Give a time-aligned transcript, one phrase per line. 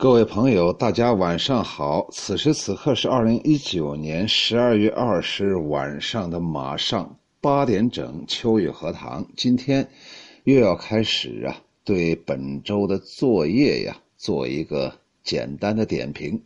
[0.00, 2.06] 各位朋友，大家晚上好。
[2.12, 8.24] 此时此刻是二零一九年十二月二十日晚上的马上八点整。
[8.28, 9.88] 秋雨荷塘，今天
[10.44, 16.40] 又要开始啊，对本周的作业呀做一个简单的点评。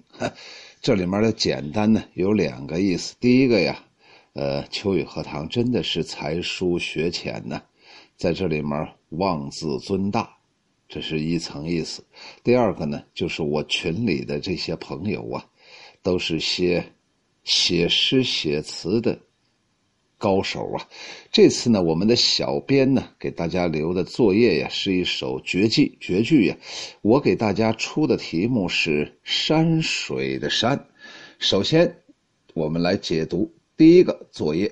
[0.81, 3.15] 这里面的简单呢有两个意思。
[3.21, 3.85] 第一个呀，
[4.33, 7.61] 呃，秋雨荷塘真的是才疏学浅呢，
[8.17, 10.39] 在这里面妄自尊大。
[10.93, 12.05] 这是一层意思，
[12.45, 15.47] 第二个呢，就是我群里的这些朋友啊，
[16.03, 16.85] 都是些
[17.45, 19.19] 写诗写词的
[20.19, 20.87] 高手啊。
[21.31, 26.59] 这次呢，我们的小编呢给大家留的作业呀，是一首绝句，绝句呀。
[27.01, 30.89] 我给大家出的题目是山水的山。
[31.39, 32.03] 首先，
[32.53, 34.71] 我们来解读第一个作业。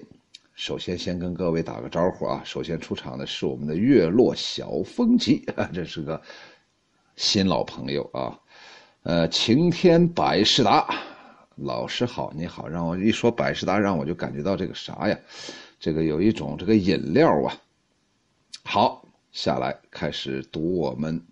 [0.60, 2.42] 首先，先跟各位打个招呼啊！
[2.44, 5.42] 首先出场的是我们的月落小风急，
[5.72, 6.20] 这是个
[7.16, 8.38] 新老朋友啊。
[9.04, 10.86] 呃，晴天百事达，
[11.56, 12.68] 老师好，你好。
[12.68, 15.18] 让我一说百事达，让我就感觉到这个啥呀？
[15.80, 17.56] 这个有一种这个饮料啊。
[18.62, 21.24] 好，下来开始读我们。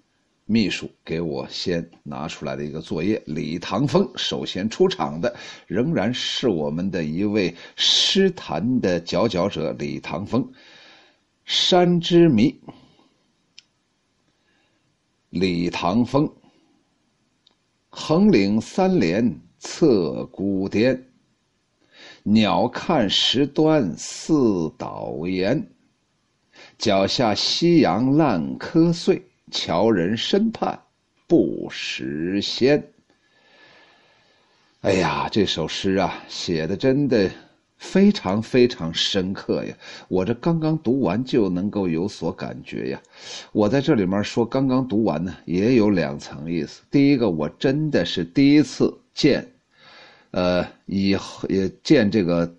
[0.51, 10.43] 秘书给我先拿出来的一个作业，李唐风首先出场的仍然是我们的一位诗坛的佼佼者李唐风，
[11.45, 12.51] 《山之谜》。
[15.29, 16.33] 李唐风，
[17.91, 21.11] 横岭三连侧孤巅，
[22.23, 24.33] 鸟看石端似
[24.79, 25.71] 倒岩，
[26.79, 29.23] 脚下夕阳烂柯碎。
[29.51, 30.79] 樵人身畔
[31.27, 32.93] 不识仙。
[34.81, 37.29] 哎呀，这首诗啊，写的真的
[37.77, 39.75] 非常非常深刻呀！
[40.07, 43.03] 我这刚刚读完就能够有所感觉呀。
[43.53, 46.83] 我在这里面说刚刚读完呢，也有两层意思。
[46.91, 49.47] 第一个，我真的是第一次见，
[50.31, 52.55] 呃，以后也见这个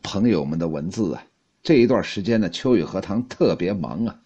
[0.00, 1.24] 朋友们的文字啊。
[1.62, 4.16] 这一段时间呢，秋雨荷塘特别忙啊。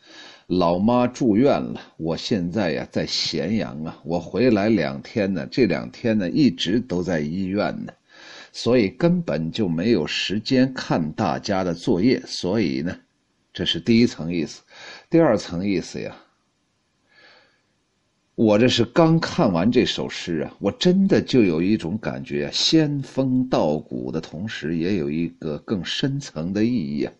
[0.46, 7.92] 老妈住院了，我现在呀在咸阳啊，我回来两天呢，这两天呢一直都在医院呢，
[8.52, 12.96] 所以根本就没有时间看大家的作业，所以呢，
[13.52, 14.62] 这是第一层意思。
[15.10, 16.16] 第二层意思呀，
[18.36, 27.12] 我这是刚看完这首诗啊，我真的就有一种感觉啊，仙风道骨的同时，也有一个更深层的意义啊。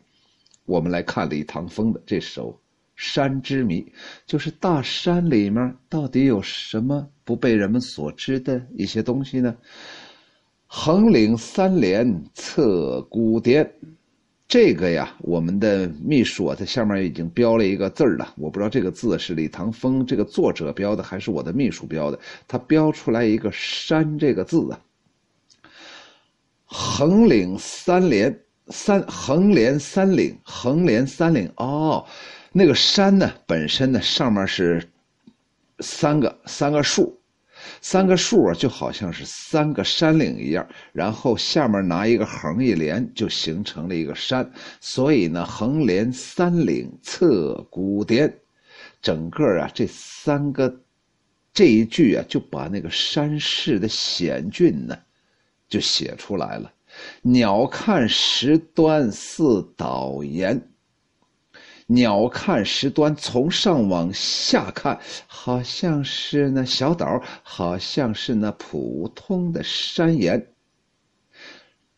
[0.65, 2.57] 我们来看李唐风的这首。
[2.97, 3.87] 山之谜，
[4.27, 9.55] 就是大山里面到底有什么不被人们所知的一些东西呢？
[10.67, 13.71] 横岭三连侧孤巅，
[14.49, 18.35] 这个呀，我们的秘书啊，在下面已经标了一个字了。
[18.37, 22.19] 我不知道这个字是李唐风这个作者标的，还是我的秘书标的。
[22.49, 24.81] 他标出来一个山这个字啊。
[26.65, 32.05] 横岭三连三横连三岭，横连三岭哦。
[32.59, 34.83] 那个山呢，本身呢上面是
[35.81, 37.21] 三个三个树，
[37.83, 44.51] 三个树啊就好像是三个山岭一样，然后下面拿一个横一连，就形成了一个山。
[44.81, 48.35] 所以呢，横连三岭侧孤巅，
[49.03, 50.81] 整个啊这三个
[51.53, 54.97] 这一句啊就把那个山势的险峻呢
[55.69, 56.73] 就写出来了。
[57.21, 60.59] 鸟看石端似倒岩。
[61.89, 64.99] 鸟看石端，从上往下看，
[65.29, 70.49] 好像是那小岛，好像是那普通的山岩。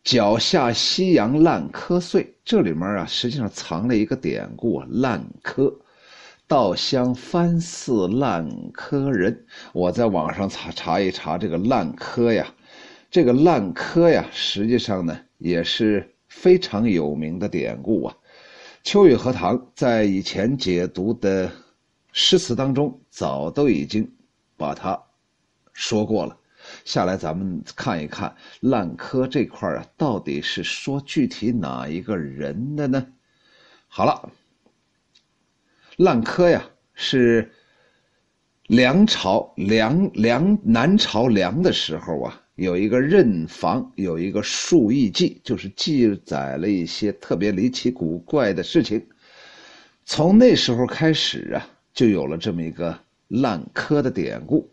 [0.03, 5.73] 脚下夕阳烂柯碎，这里面啊，实际上藏了一个典故啊，烂柯。
[6.47, 9.45] 稻香翻似烂柯人。
[9.73, 12.47] 我在网上查查一查这个烂柯呀，
[13.11, 18.15] 这个烂柯呀，实际上呢，也是非常有名的典故啊。
[18.91, 21.51] 秋雨荷塘在以前解读的
[22.11, 24.11] 诗词当中，早都已经
[24.57, 24.99] 把它
[25.73, 26.35] 说过了。
[26.85, 33.05] 下来咱们看一看烂柯这块啊，到底是说具体哪一个人的呢？
[33.87, 34.31] 好了，
[35.97, 37.53] 烂柯呀，是
[38.63, 42.41] 梁朝梁梁南朝梁的时候啊。
[42.59, 49.01] 有一个任房，有一个数亿记，就是记载了一些特别离奇古怪的事情。
[50.03, 54.69] 从那时候开始啊，就有了这么一个烂柯的典故。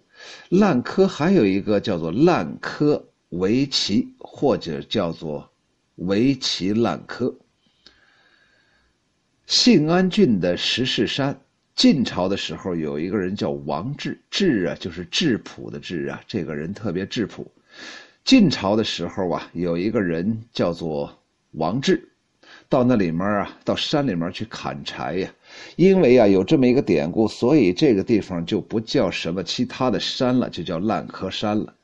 [0.48, 5.48] 烂柯还有一个叫做烂柯围棋，或者叫做
[5.94, 7.32] 围棋烂柯。
[9.46, 11.38] 信安郡的石室山
[11.76, 17.46] 晋朝的时候有一个人叫王志，志啊就是质朴的质啊，这个人特别质朴。
[18.24, 21.16] 晋朝的时候啊，有一个人叫做
[21.52, 22.08] 王志，
[22.68, 25.32] 到那里面啊，到山里面去砍柴呀。
[25.76, 31.74] 因为啊有这么一个典故，所以这个地方就不叫什么其他的山了，就叫烂柯山了。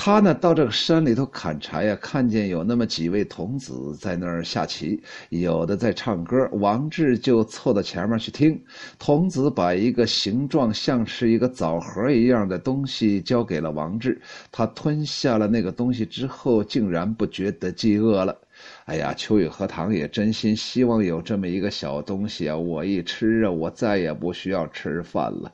[0.00, 6.48] 他呢到这个山里头砍柴呀，看见有那么几位童子在那儿下棋，有的在唱歌。
[6.52, 8.62] 王志就凑到前面去听。
[8.96, 14.18] 童子把一个形状像是一个枣核一样的东西交给了王志，
[14.52, 18.38] 他吞下了那个东西之后，竟然不觉得饥饿了。
[18.84, 22.56] 哎呀，秋雨荷塘也真心希望有这么一个小东西啊！
[22.56, 25.52] 我一吃啊，我再也不需要吃饭了。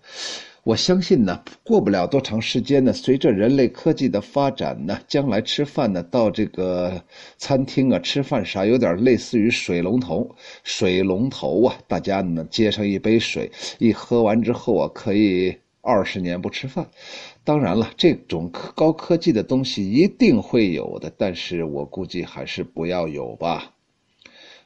[0.65, 7.05] 我相信呢，过不了多长时间呢，随着人类科技的发展呢，将来吃饭呢，到这个
[7.37, 16.89] 餐厅啊吃饭啥，有点类似于水龙头，水龙头啊，大家呢接上一杯水，一喝完之后啊，可以二十年不吃饭。
[17.45, 23.75] 当然了，这种高科技的东西一定会有的，但是我估计还是不要有吧，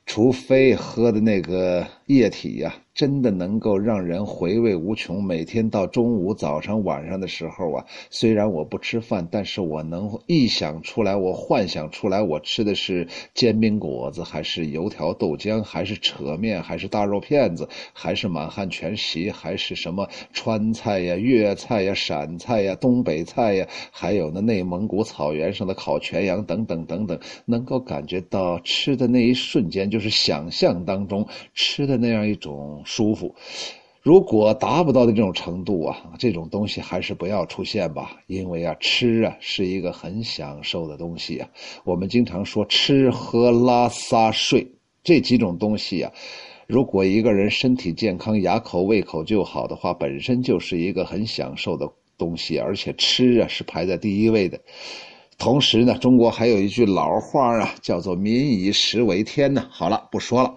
[0.06, 2.74] 除非喝的那个液体呀。
[2.98, 5.22] 真的能够让人回味无穷。
[5.22, 32.82] 每天到中午、早上、晚上的时候啊，虽然我不吃饭，但是我能臆想出来，我幻想出来，我吃的是煎饼果子，还是油条豆浆，还是扯面，还是大肉片子，还是满汉全席，还是什么川菜呀、粤菜呀、陕菜呀、东北菜呀，还有那内蒙古草原上的烤全羊等等等等，能够感觉到吃的那一瞬间，就是想象当中吃的那样一种。
[32.84, 33.34] 舒服，
[34.02, 38.16] 如果达不到的这种程度啊，这种东西还是不要出现吧。
[38.26, 41.48] 因为啊，吃啊是一个很享受的东西啊。
[41.84, 44.66] 我们经常说吃喝拉撒睡
[45.02, 46.12] 这几种东西啊，
[46.66, 54.58] 如果一个人身体健康、牙口胃口就好的话，本身就是一个很享受的东西，而且吃啊是排在第一位的。
[55.36, 59.66] 同时呢，中国还有一句老话啊，叫做“民以食为天”呢。
[59.70, 60.54] 好了，不说了。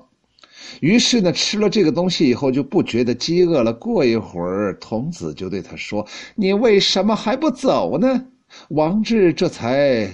[0.79, 3.73] 于是呢，吃了这个东西以后就不觉得饥饿了。
[3.73, 8.25] 过一会儿，童子就对他说：“你为什么还不走呢？”
[8.69, 10.09] 王志这才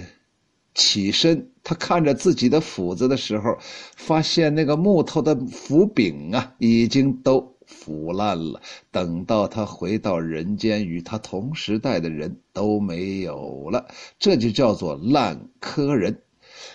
[0.74, 3.56] 起身，他看着自己的斧子的时候，
[3.96, 8.60] 发现那个木头的斧柄啊，已经都腐烂了。
[8.90, 13.86] 等到他回到人间，与他同时代的人都没有了，
[14.18, 16.22] 这就叫做烂柯人，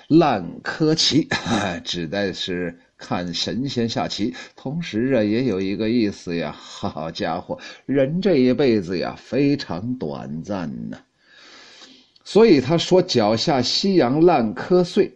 [0.07, 1.27] 烂柯旗，
[1.85, 2.79] 指的是。
[3.05, 6.53] 看神仙下棋，同时啊，也有一个意思呀。
[6.53, 10.97] 好家伙，人这一辈子呀，非常短暂呢。
[12.23, 15.11] 所以他说：“脚下夕阳烂柯碎。”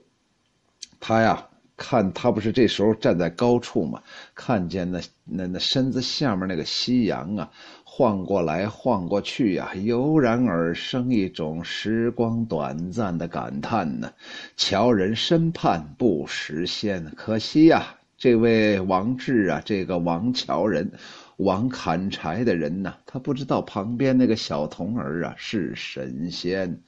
[1.00, 1.48] 他呀，
[1.78, 4.04] 看他不是这时候站在高处嘛，
[4.36, 7.50] 看见那那那身子下面那个夕阳啊。
[7.98, 14.12] 晃过来晃过去呀，油然而生一种时光短暂的感叹呢。
[14.56, 20.92] 乔人身畔不识仙，可惜呀，这位王志啊，这个王乔人，
[21.38, 26.84] 王砍柴的人呐，他不知道旁边那个小童儿啊是神仙。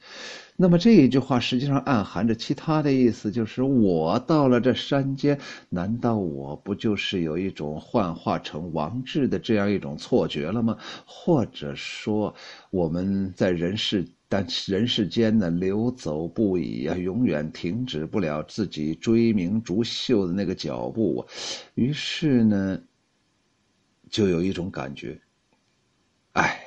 [0.62, 5.40] 那么这一句话实际上暗含着其他的意思，就是我到了这山间，
[5.70, 10.76] 难道我不就是有一种幻化成王志的这样一种错觉了吗？
[11.06, 12.34] 或者说，
[12.68, 21.26] 我们在人世但人世间呢流走不已啊，永远停止不了自己追名逐秀的那个脚步啊。
[21.74, 22.78] 于是呢，
[24.10, 25.18] 就有一种感觉，
[26.32, 26.60] 哎，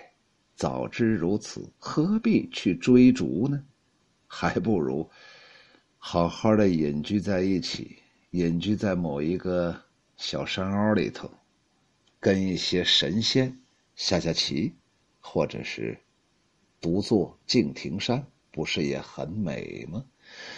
[0.55, 3.63] 早知如此，何必去追逐呢？
[4.35, 5.11] 还不如
[5.99, 7.99] 好好的隐居在一起，
[8.31, 9.83] 隐居在某一个
[10.17, 11.29] 小山坳里头，
[12.19, 13.59] 跟一些神仙
[13.95, 14.73] 下下棋，
[15.19, 15.99] 或者是
[16.81, 20.03] 独坐敬亭山，不是也很美吗？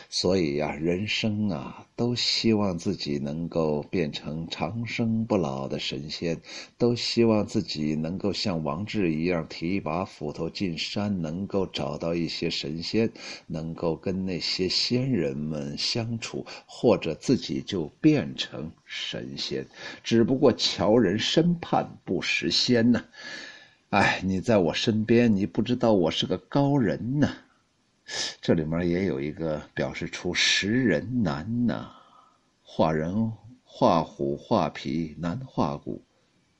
[0.09, 6.39] 所以呀，人生啊，都希望自己能够变成长生不老的神仙，
[6.77, 13.09] 都希望自己能够像王志一样提一把斧头进山，能够找到一些神仙，
[13.47, 19.65] 能够跟那些仙人们相处，或者自己就变成神仙。
[20.03, 23.03] 只不过乔人深盼不识仙呐。
[23.89, 27.37] 哎，你在我身边，你不知道我是个高人呐。
[28.39, 31.89] 这里面也有一个表示出识人难呐，
[32.61, 33.31] 画人
[33.63, 36.03] 画虎画皮难画骨，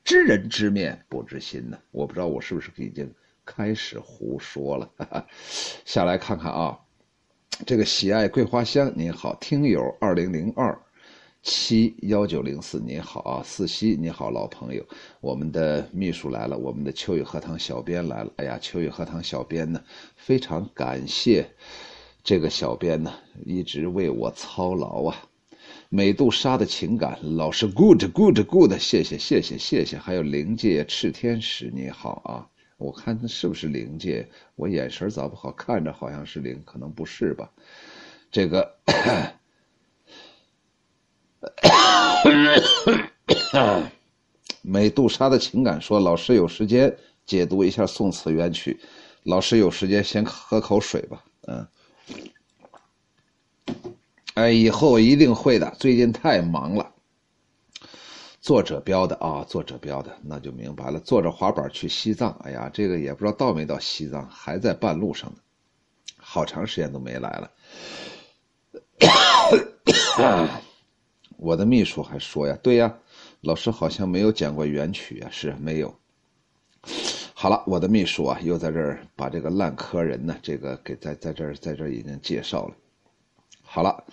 [0.02, 1.78] 知人知面不知心呐。
[1.92, 3.12] 我不知道我是不是已经
[3.44, 4.90] 开始胡说了。
[5.84, 6.78] 下来看看啊，
[7.64, 10.76] 这个喜爱桂花香，您好，听友二零零二，
[11.48, 14.84] 七幺九零四，你好啊，四西你好，老朋友，
[15.20, 18.32] 我们的秘书来了，我们的秋雨荷塘小编来了。
[18.38, 19.80] 哎呀，秋雨荷塘小编呢，
[20.16, 21.48] 非常感谢
[22.24, 25.16] 这个小编呢，一直为我操劳啊。
[25.88, 29.96] 美杜莎的情感，老师 good good good，谢谢谢谢谢谢。
[29.96, 34.28] 还有灵界赤天使，你好啊，我看是不是灵界？
[34.56, 35.52] 我眼神咋不好？
[35.52, 37.48] 看着好像是灵，可能不是吧？
[38.32, 38.68] 这个。
[44.62, 48.80] 美杜莎的情感说：“老师有时间解读一下宋词元曲。”
[49.24, 51.24] 老师有时间先喝口水吧。
[51.48, 51.66] 嗯，
[54.34, 55.74] 哎，以后一定会的。
[55.78, 56.92] 最近太忙了。
[58.40, 61.00] 作者标的啊，作者标的，那就明白了。
[61.00, 65.36] 坐着滑板去西藏，哎呀，这个也不知道到没到西藏，还在半路上呢。
[66.16, 67.50] 好长时间都没来了。
[71.36, 72.94] 我的秘书还说呀，对呀，
[73.40, 75.94] 老师好像没有讲过元曲啊，是没有。
[77.34, 82.74] 好了，我的秘书啊，又在这儿把这个烂柯人呢，这个给在在这儿在这儿已经介绍了。
[83.62, 84.04] 好了，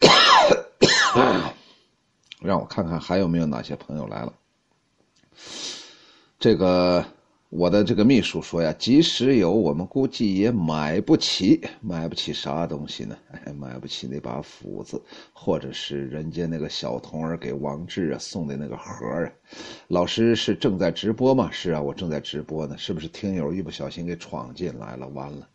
[2.40, 4.32] 让我看看还有没有哪些朋友来了。
[6.38, 7.04] 这个。
[7.50, 13.16] 我的这个秘书说呀，即使有，我们估计也买不起，买不起啥东西呢？
[13.32, 15.00] 哎，买不起那把斧子，
[15.32, 19.32] 或者是人家那个小童儿给王志啊送的那个盒儿啊。
[19.88, 21.48] 老师是正在直播吗？
[21.50, 22.76] 是啊，我正在直播呢。
[22.76, 25.08] 是不是听友一不小心给闯进来了？
[25.08, 25.48] 完了。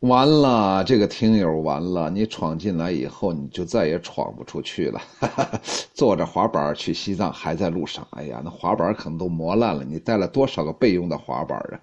[0.00, 5.00] 完了，这个听友完了，你闯进来以后，你就再也闯不出去了。
[5.94, 8.06] 坐着滑板去西藏，还在路上。
[8.10, 9.82] 哎呀，那滑板可能都磨烂了。
[9.84, 11.80] 你带了多少个备用的滑板啊？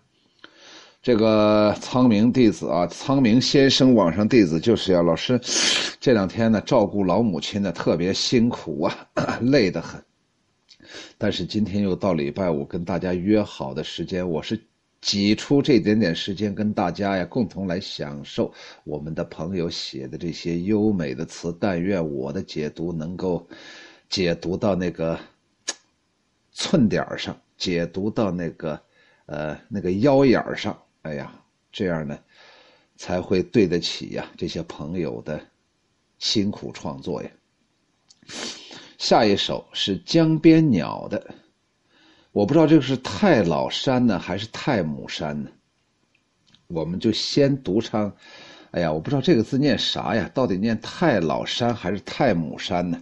[1.01, 5.41] 这个苍明弟子啊，苍明先生网上弟子就是要老师，
[5.99, 8.95] 这两天呢照顾老母亲呢特别辛苦啊，
[9.41, 10.01] 累得很。
[11.17, 14.72] 但是今天又到礼拜五，跟大家约好的时间，我是。
[15.03, 18.53] 挤出这点点时间跟大家呀共同来享受
[18.85, 23.45] 我们的朋友写的这些优美的词，但愿我的解读能够
[24.09, 25.19] 解读到那个
[26.53, 28.81] 寸点上，解读到那个
[29.25, 30.81] 呃那个腰眼上。
[31.01, 31.37] 哎呀，
[31.69, 32.17] 这样呢
[32.95, 35.37] 才会对得起呀这些朋友的
[36.17, 37.29] 辛苦创作呀。
[38.97, 41.35] 下一首是江边鸟的。
[42.33, 45.49] 我不知道这个是太老山呢，还是太母山呢？
[46.67, 48.11] 我们就先读唱。
[48.71, 50.27] 哎呀，我不知道这个字念啥呀？
[50.33, 52.99] 到底念太老山还是太母山呢？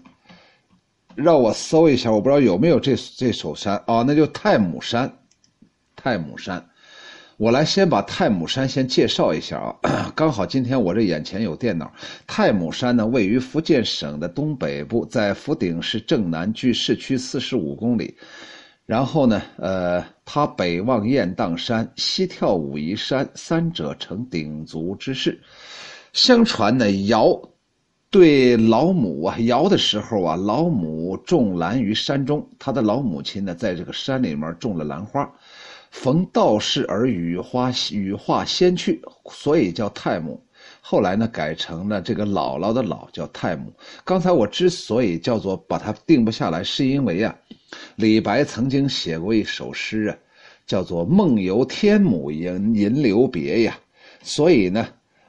[1.16, 4.04] 让我搜一下，我不知道有没有这这首山啊？
[4.06, 5.10] 那就太母山，
[5.96, 6.62] 太母山。
[7.38, 10.12] 我来先把太母山先介绍一下啊。
[10.14, 11.90] 刚好今天我这眼前有电脑。
[12.28, 18.18] 太母山呢，位于福建省的东北部，在福鼎市正南，距市区四十五公里。
[18.86, 25.40] 然后呢，呃，他北望雁荡山，西眺武夷山，三者成鼎足之势。
[26.14, 27.42] 相传呢，尧
[28.10, 35.32] 对老母啊，尧的时候啊，老母种兰于山中，他的老母亲呢，在这个山里面种了兰花，
[35.92, 40.44] 逢道士而羽花羽化仙去，所以叫太母。
[40.84, 43.72] 后来呢，改成了这个姥姥的姥，叫太母。
[44.04, 47.34] 刚才我之所以叫做把它定不下来，是因为啊。
[47.96, 50.18] 李白曾经写过一首诗啊，
[50.66, 53.80] 叫做《梦游天姥吟吟留别》呀。
[54.24, 54.88] 所以呢，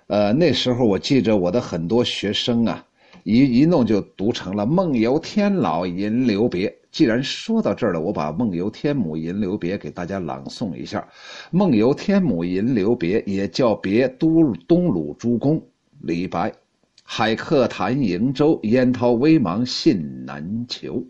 [0.08, 2.84] 呃，那时候我记着我的很多学生啊，
[3.22, 6.68] 一一弄就读成了《梦游天姥吟留别》。
[6.92, 11.00] 既然说到这儿了，我把《梦游天姥吟留别》给大家朗诵一下，
[11.50, 15.60] 《梦游天姥吟留别》也叫别都东鲁诸公，
[16.02, 16.52] 李白。
[17.02, 21.02] 海客谈瀛洲，烟涛微茫信难求。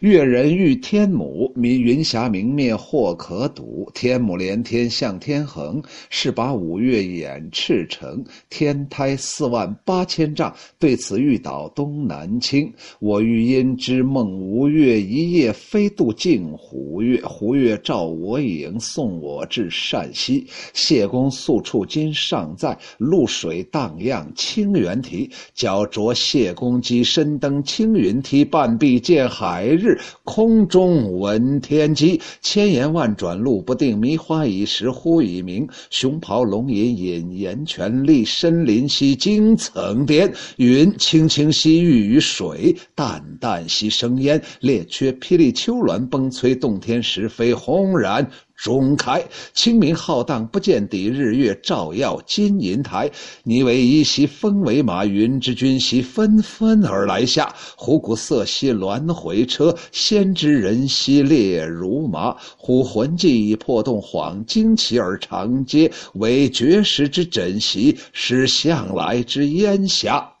[0.00, 3.90] 越人欲天母，迷云霞明灭或可睹。
[3.94, 8.22] 天母连天向天横，是把五岳掩赤城。
[8.50, 12.72] 天台四万八千丈，对此欲倒东南倾。
[13.00, 17.20] 我欲因之梦吴越，一夜飞渡镜湖月。
[17.24, 20.46] 湖月照我影，送我至善溪。
[20.74, 25.30] 谢公宿处今尚在，渌水荡漾清猿啼。
[25.54, 29.55] 脚着谢公屐，身登青云梯，半壁见海。
[29.56, 33.96] 白日空中闻天鸡，千言万转路不定。
[33.96, 35.66] 迷花倚石忽已明。
[35.88, 40.30] 熊咆龙吟引岩泉，立深林兮惊层巅。
[40.56, 44.42] 云青青兮欲与水，淡淡兮生烟。
[44.60, 49.24] 列缺霹雳丘峦，崩摧洞天石，扉轰然钟开。
[49.52, 53.10] 清明浩荡，不见底，日月照耀金银台。
[53.44, 57.54] 你为一袭风为马，云之君兮纷纷而来下。
[57.76, 62.36] 虎鼓瑟兮鸾回车，先知人兮列如麻。
[62.56, 70.35] 虎魂悸魄动晃惊奇而长嗟，为绝食之枕席，是向来之烟霞。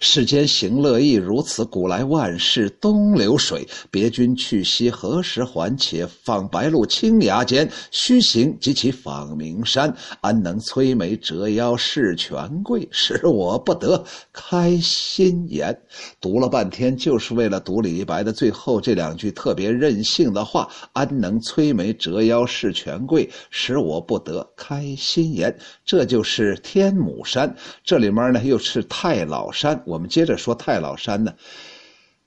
[0.00, 3.66] 世间行乐亦如此，古来万事东流水。
[3.90, 5.70] 别君去兮何时还？
[5.76, 9.94] 且放白鹿青崖间，须行及其访名山。
[10.20, 15.76] 安能摧眉折腰事权贵，使我不得开心颜？
[16.20, 25.56] 读了半天，就是为了读李白的最后这两句特别任性的话：安能摧眉折腰事权贵，使我不得开心颜？
[25.84, 29.82] 这就是天姥山，这里面呢又是太姥山。
[29.84, 31.34] 我们接着说太姥山呢，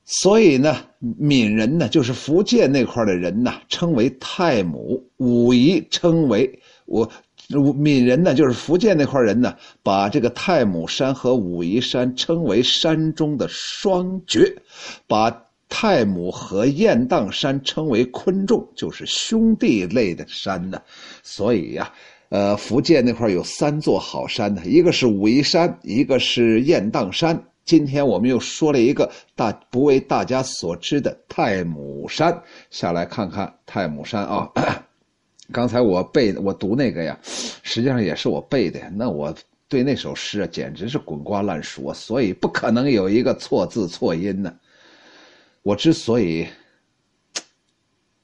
[0.04, 7.10] 所以呢，闽人呢就是福建那块的人呢，称为太母；武夷称为我，
[7.74, 14.54] 闽人呢就是福建那块人呢，把这个太母山和武夷山称为山中的双绝，
[15.06, 20.80] 把太母和雁荡山称为昆仲，就是兄弟类的山呢。
[21.22, 21.92] 所以呀，
[22.34, 27.40] 呃，福建那块有三座好山呢，一个是武夷山，一个是雁荡山。
[27.64, 34.50] 今天我们又说了一个大不为大家所知的太姥山，下来看看太姥山啊。
[35.52, 38.80] 刚才我背我读那个呀，实际上也是我背的。
[38.96, 39.32] 那我
[39.68, 44.52] 对那首诗啊，简直是滚瓜烂熟，所以不可能有一个错字错音呢。
[45.62, 46.44] 我之所以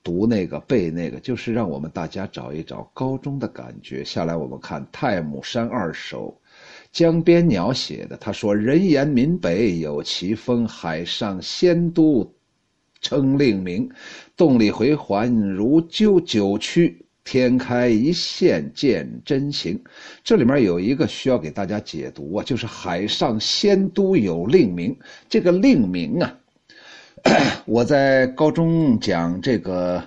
[0.02, 4.04] 读那个背那个，就是让我们大家找一找高中的感觉。
[4.04, 6.28] 下来我们看《太姥山二首》。
[6.92, 12.28] 江边鸟写的，他说：“人言闽北有奇峰，海上仙都
[13.00, 13.88] 称令名。
[14.36, 19.80] 洞里回环如九九曲，天开一线见真形。”
[20.24, 24.98] 这里面有一个需要给大家解读啊，就是海上仙都有令名。
[25.28, 26.39] 这个令名啊，
[27.66, 30.02] 我在高中讲这个，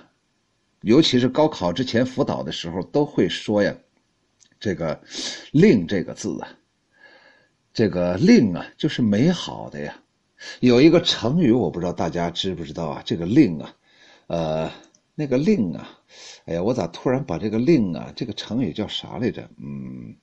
[0.80, 3.74] 尤其是高考之前辅导的时候，都会说呀，
[4.58, 5.00] 这个
[5.52, 6.48] “令”这个字啊。
[7.72, 9.96] 这个令啊，就是美好的呀。
[10.60, 13.02] 有一个成语，我不知道大家知不知道啊？
[13.04, 13.74] 这个令啊，
[14.26, 14.70] 呃，
[15.14, 15.88] 那个令啊，
[16.44, 19.48] 哎呀，我咋突然把这个令啊，这个成语叫啥来着？
[19.56, 20.14] 嗯，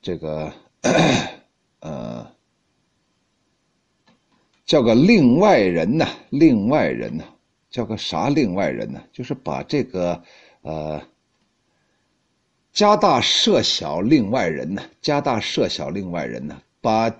[0.00, 0.52] 这个
[1.80, 2.30] 呃，
[4.68, 6.06] 叫个另外人呢？
[6.28, 7.24] 另外人呢？
[7.70, 9.02] 叫个啥另外人呢？
[9.10, 10.22] 就是把这个
[10.60, 11.02] 呃。
[12.70, 14.82] 加大设小，另外人呢？
[15.00, 16.60] 加大设小，另外人呢？
[16.80, 17.12] 把，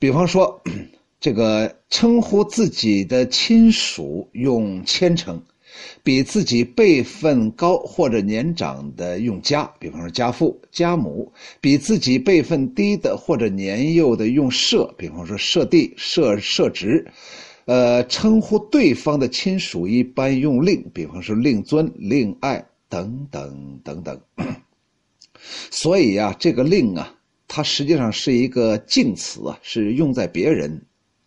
[0.00, 0.60] 比方说，
[1.20, 5.42] 这个称呼自己的亲属用谦称，
[6.02, 11.30] 比自己辈分高或者年长的用家，比方说家父、家母；
[11.60, 17.06] 比自己辈分低的或者年幼的用社，比方说社弟、社社侄。
[17.64, 22.64] 呃，称呼对方的亲属一般用令，比方说令尊、令爱。
[22.92, 24.20] 等等等等，
[25.70, 27.14] 所以呀，这个令啊，
[27.48, 30.78] 它实际上是一个敬词啊，是用在别人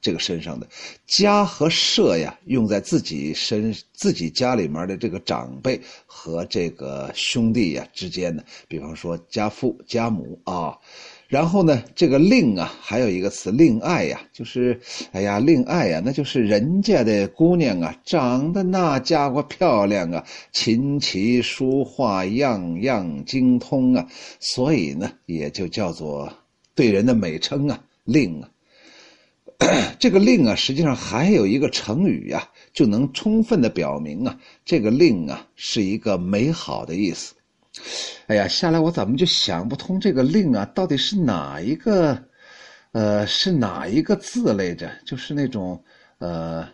[0.05, 0.67] 这个身上的。
[1.07, 10.77] 家和社呀，用在自己身自己家里面的这个长辈和这个兄弟呀之间的，比方说家父、家母啊。
[11.27, 14.79] 然后呢，这个令啊，还有一个词令爱呀，就是，
[15.11, 24.07] 哎呀，令爱呀，那就是人家的姑娘啊，长得那家伙漂亮啊，琴棋书画样样精通啊，
[24.39, 26.31] 所以呢，也就叫做
[26.75, 28.47] 对人的美称啊，令啊。
[29.99, 37.33] 这个令啊，实际上还有一个成语呀，就能充分的表明啊，这个令啊是一个美好的意思。
[38.27, 42.21] 哎呀，下来我怎么就想不通这个“令”啊，到底是哪一个？
[42.91, 44.89] 呃，是哪一个字来着？
[45.05, 45.83] 就是那种，
[46.19, 46.65] 呃，“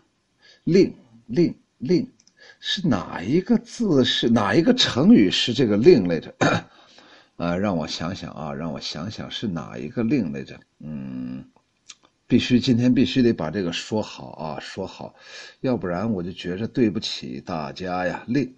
[0.64, 0.94] 令
[1.26, 2.08] ”“令”“令”，
[2.62, 4.06] 是哪一个字？
[4.06, 5.32] 是哪一个成语？
[5.32, 6.32] 是这个“令”来着？
[7.38, 10.60] 呃， 让我想想啊，让我想想是哪一个“令”来着？
[10.80, 11.44] 嗯，
[12.32, 15.14] 必须今天必须得把这个说好啊，说好，
[15.60, 18.50] 要不然我就觉着对不起大家呀，“令”。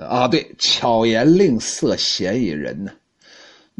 [0.00, 2.90] 啊，对，巧言令色，嫌疑人呢。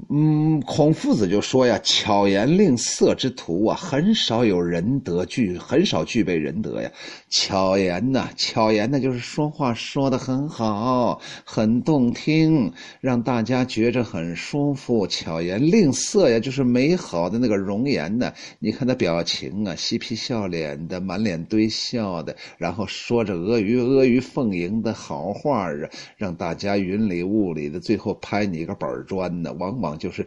[0.08, 6.90] 嗯，孔夫子就说呀：“巧言令色之徒啊，很少有仁德具，很少具备仁德呀。
[7.28, 15.06] 巧言呐，巧言呢，就是说话说的很好，很动听，让大家觉着很舒服。
[15.06, 18.32] 巧言令色呀，就是美好的那个容颜呢。
[18.60, 25.74] 你看他表情啊，嬉皮笑脸的，满脸堆笑的，然后说着阿谀阿谀奉迎的好话啊，
[26.16, 30.26] 让大家云里雾里的，最后拍你一个板砖呢，往。”往就是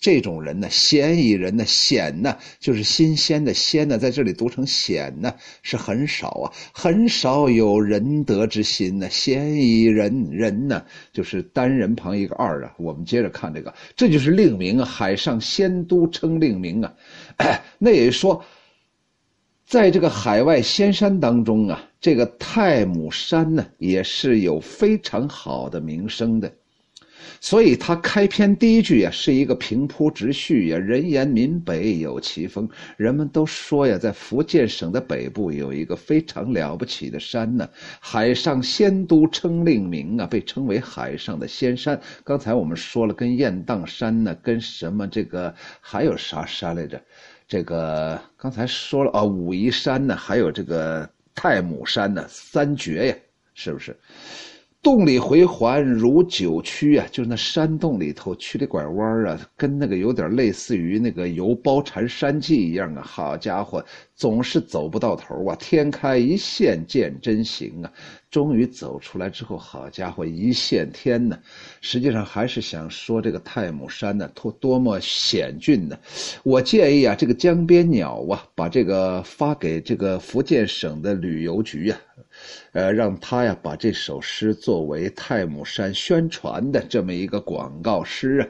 [0.00, 9.08] 这种人呢，嫌疑人呢，鲜呢，就是新鲜的鲜呢，在这里读成鲜呢，是很少啊，很少有仁德之心呢。
[9.08, 12.74] 嫌疑人人呢，就是单人旁一个二啊。
[12.78, 16.92] 我们接着看这个，这就是令名啊，海上仙都称令名啊。
[17.78, 18.42] 那也说，
[19.66, 26.50] 在这个海外仙山当中啊，这个太姥山呢，也是有非常好的名声的。
[27.40, 32.68] 所以他开篇第一句呀，是一个平铺直叙呀，人言闽北有奇峰。
[32.96, 37.68] 人们都说呀，在福建省的北部有一个非常了不起的山呢，
[38.00, 42.00] 海上仙都称令名啊，被称为海上的仙山。
[42.24, 47.00] 刚才我们说了，跟雁荡山呢，跟什么这个还有啥山来着？
[47.46, 53.16] 这个刚才说了啊，武夷山呢，还有这个太姥山呢，三绝呀，
[53.54, 53.94] 是不是？
[54.84, 63.00] 洞里回环如九曲啊，就是那山洞里头曲里拐弯啊，跟那个有点类似于那个游包禅山记一样啊。
[63.02, 63.82] 好家伙，
[64.14, 65.56] 总是走不到头啊！
[65.58, 67.90] 天开一线见真形啊！
[68.30, 71.38] 终于走出来之后，好家伙，一线天呢！
[71.80, 75.98] 实际上还是想说这个太姥山呢，多多么险峻呢！
[76.42, 81.98] 我建议啊，这个江边鸟啊，把这个发给这个福建省的旅游局啊。
[82.72, 88.48] 呃，让他呀把这首诗作为太姥山宣传的这么一个广告诗啊。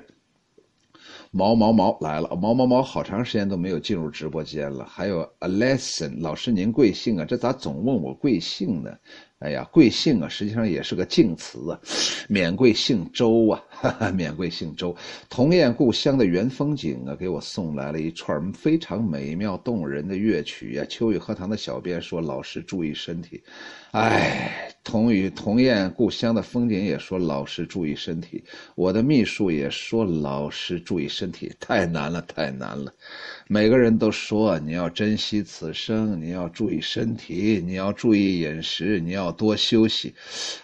[1.31, 4.85] 毛毛毛来了，毛毛毛好长时间都没有进入直播间了。
[4.85, 7.25] 还有 a lesson，老师您贵姓啊？
[7.25, 8.97] 这咋总问我贵姓呢？
[9.41, 11.79] 哎呀，贵姓啊，实际上也是个敬词啊，
[12.29, 14.97] 免贵姓周啊， 哈哈，免贵姓周。
[15.29, 20.87] 童燕故乡的原风景啊，给我送来了一串非常美妙动人的乐曲呀。
[20.89, 23.43] 秋雨荷塘的小编说：“老师注意身体。”
[23.93, 28.43] 哎，童雨童燕故乡的风景也说：“老师注意身体。”
[28.75, 32.93] 我的秘书也说：“老师注意身体。”太难了，太难了。
[33.47, 40.15] 每个人都说你要珍惜此生，你要注意身体，你要注意饮食，你要多休息。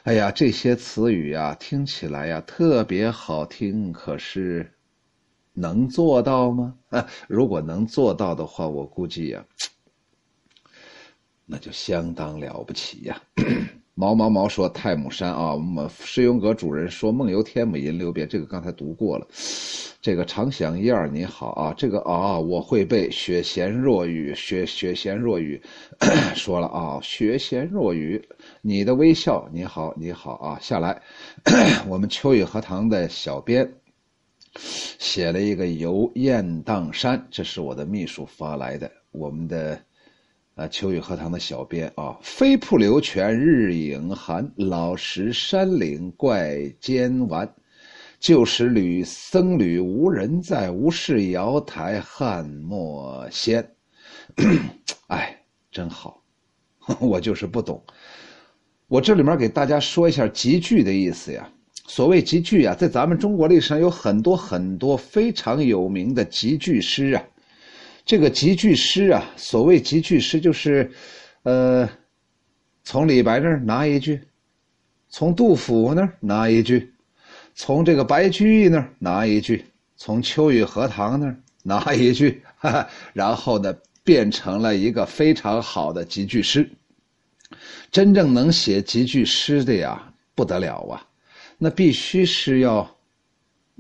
[0.04, 4.72] 哎呀，这些词语呀，听起来呀特别好听，可是
[5.52, 6.74] 能做到吗？
[7.28, 9.44] 如果能做到的话，我估计呀，
[11.44, 13.20] 那就相当了不起呀。
[14.00, 19.26] 毛毛毛说：“太姥山啊，我们诗咏阁主人说梦游天姥吟留别，这个刚才读过了。
[20.00, 23.10] 这个常想一二你好啊，这个啊我会背。
[23.10, 25.60] 雪贤若雨，雪雪贤若雨，
[26.34, 28.26] 说了啊，雪贤若雨。
[28.62, 31.02] 你的微笑，你好，你好啊，下来。
[31.86, 33.70] 我们秋雨荷塘的小编
[34.54, 39.78] 写了一个游雁荡山，这是我的秘书发来的，我们的。”
[40.56, 47.50] 啊，秋雨荷塘的小编啊，飞瀑流泉日影寒，老石山岭怪尖顽。
[48.18, 53.66] 旧时旅僧侣无人在，无事瑶台汉墨仙。
[55.08, 56.22] 哎，真好，
[57.00, 57.82] 我就是不懂。
[58.86, 61.50] 我这里面给大家说一下集句的意思呀。
[61.86, 67.22] 所谓集句啊，在咱们中国历史上有很多很多非常有名的集句诗啊。
[68.10, 70.90] 这个集句诗啊，所谓集句诗，就是，
[71.44, 71.88] 呃，
[72.82, 74.20] 从李白那儿拿一句，
[75.08, 76.92] 从杜甫那儿拿一句，
[77.54, 79.64] 从这个白居易那儿拿一句，
[79.96, 86.68] 从秋雨荷塘那儿拿一句，哈哈，然后呢，变成了一个非常好的集句诗。
[87.92, 91.06] 真正能写集句诗的呀，不得了啊，
[91.58, 92.92] 那必须是要。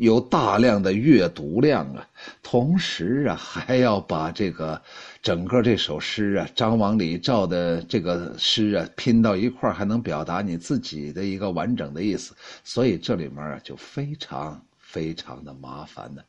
[0.00, 2.08] 有大量的阅读量啊，
[2.42, 4.80] 同时啊， 还要把这个
[5.22, 12.34] 整个这首诗啊，张王李赵的这个诗啊拼到一块还能表达你自己的一个完整的意思，
[12.64, 16.22] 所以这里面啊就非常非常的麻烦呢。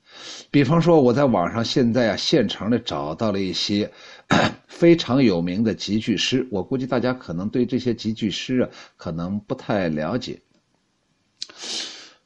[0.51, 3.89] 比方说，我在网上现在啊现成的找到了一些
[4.67, 10.38] 非常有名的集句诗，我估计大家可能对这些集句诗啊可能不太了解。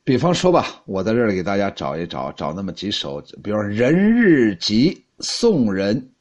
[0.05, 6.11] 比方说吧，我在这里给大家找一找，找那么几首，比如说《人日集》《宋人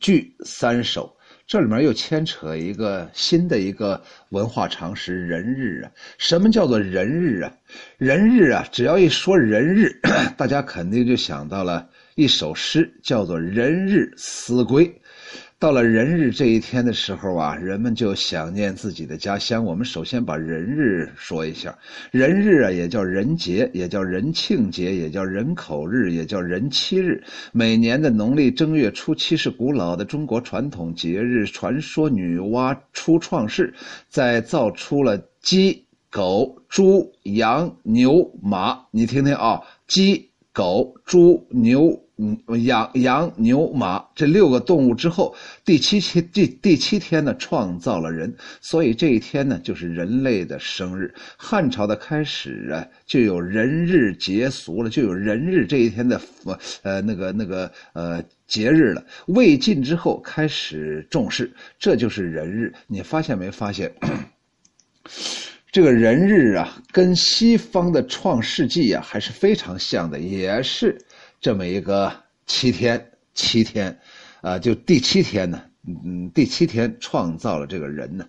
[0.00, 5.90] 句》三首，这里面又牵扯一个新的一个文化常识——人日啊。
[6.18, 7.52] 什么叫做人日啊？
[7.96, 9.88] 人日啊，只要一说人日，
[10.36, 14.84] 大家肯定就想到了一首诗，叫做《人日思归》。
[15.60, 19.64] 到了人日这一天的时候啊，人们就想念自己的家乡。
[19.64, 21.76] 我们首先把人日说一下，
[22.12, 27.20] 人日啊，也叫人节，也叫人庆节，也叫人口日，也叫人妻日。
[27.50, 31.44] 每年的农历正月初七是古老的中国传统节日。
[31.44, 33.74] 传说女娲初创世，
[34.08, 38.78] 在造出了鸡、狗、猪、羊、牛、马。
[38.92, 40.27] 你听听啊，鸡、
[40.58, 42.04] 狗、猪、牛。
[42.64, 45.32] 羊、羊、牛、马这六个动物之后，
[45.64, 51.14] 第七天第第七天呢，创造了人，所以这一天呢，就是人类的生日。
[51.36, 56.20] 汉朝的开始啊，就有人日节俗了，就有人日这一天的
[56.82, 59.04] 呃那个那个呃节日了。
[59.28, 62.74] 魏晋之后开始重视，这就是人日。
[62.88, 63.94] 你发现没发现？
[65.70, 70.98] 这个人日啊，跟西方的创世纪啊还是非常像的，也是。
[71.40, 72.12] 这么一个
[72.46, 73.96] 七天，七天，
[74.40, 78.26] 啊，就第七天呢，嗯，第七天创造了这个人呢。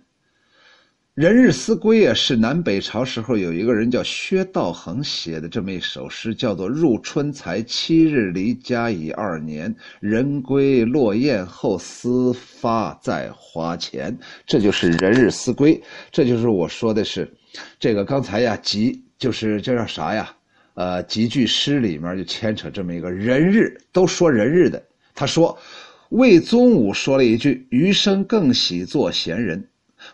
[1.20, 9.76] 人日思归啊，是南北朝时候有一个人叫薛道衡写的这么一首诗，叫做“入春才七日，离家已二年。
[10.00, 15.78] 人归落雁后，思发在花前。”这就是人日思归，
[16.10, 17.30] 这就是我说的是，
[17.78, 20.34] 这个刚才呀，集就是这叫啥呀？
[20.72, 24.82] 呃，几句诗里面就牵扯这么一个人日，都说人日的。
[25.14, 25.58] 他说，
[26.08, 29.62] 魏宗武说了一句：“余生更喜做闲人。”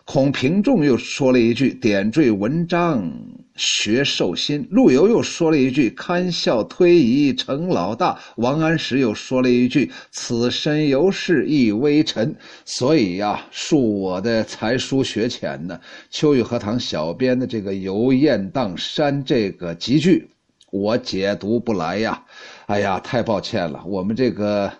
[0.09, 3.11] 孔平仲又说了一句：“点缀文章
[3.57, 15.77] 学寿心。”陆游又说了一句：“堪笑推移成老大。”王安石又说了一句：“此身犹是一微臣。”所以呀，恕我的才疏学浅呢。
[16.09, 20.25] 秋雨荷塘小编的这个游雁荡山这个集句。
[20.71, 22.23] 我解读不来呀，
[22.67, 23.83] 哎呀，太抱歉了。
[23.85, 24.71] 我们这个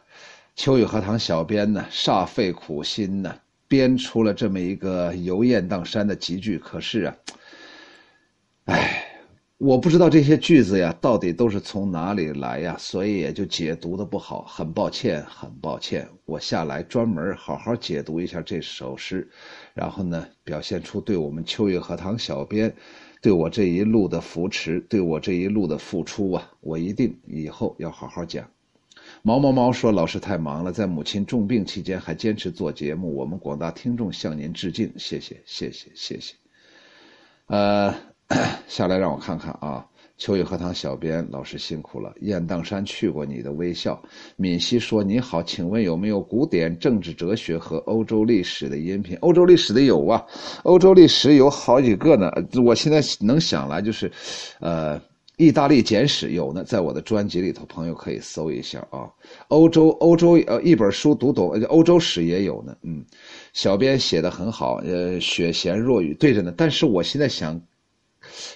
[0.56, 3.36] 秋雨荷塘小编呢，煞费苦心呢，
[3.68, 6.58] 编出了这么一个游雁荡山的集句。
[6.58, 7.16] 可是啊，
[8.66, 9.04] 哎，
[9.58, 14.44] 我不知道这些句子呀，到底都是从哪里来呀，所以也就解读的不好。
[14.44, 16.08] 很抱歉，很抱歉。
[16.26, 19.28] 我下来专门好好解读一下这首诗，
[19.74, 22.74] 然后呢，表现出对我们秋月荷塘小编。
[23.20, 28.48] 对我这一路的扶持，对我这一路的付出啊，我一定以后要好好讲。
[29.28, 36.34] 毛毛毛说：“老师太忙了，在母亲重病期间还坚持做节目，我们广大听众向您致敬，谢谢，谢谢，谢谢。”
[37.48, 37.94] 呃，
[38.70, 39.86] 下来让我看看啊。
[40.18, 42.12] 秋雨荷塘小编老师辛苦了。
[42.22, 44.02] 雁荡山去过你的微笑。
[44.38, 49.18] 敏熙说：“你好，请问有没有古典政治哲学和欧洲历史的音频？
[49.18, 50.26] 欧洲历史的有啊，
[50.64, 52.32] 欧洲历史有好几个呢。
[52.66, 54.10] 我现在能想来就是，
[54.62, 55.00] 呃，
[55.38, 59.08] 意大利简史有呢，在我的专辑里头，朋友可以搜一下啊。
[59.50, 62.76] 欧洲欧洲呃一本书读懂欧洲史也有呢。
[62.82, 63.06] 嗯，
[63.54, 66.54] 小编写的很好，呃，雪贤若雨对着呢。
[66.58, 67.60] 但是我现在想。”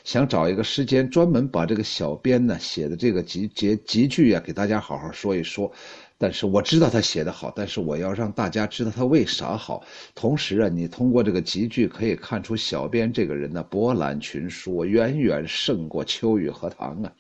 [0.04, 5.72] 想找一个时间，专门把这个小编呢写的这个集集集句啊，给大家好好说一说。
[6.22, 9.84] 但是我知道他写的好，但是我要让大家知道他为啥好。
[10.14, 17.12] 同时啊，你通过这个集句可以看出小编这个人的博览群书，远远胜过秋雨荷塘啊。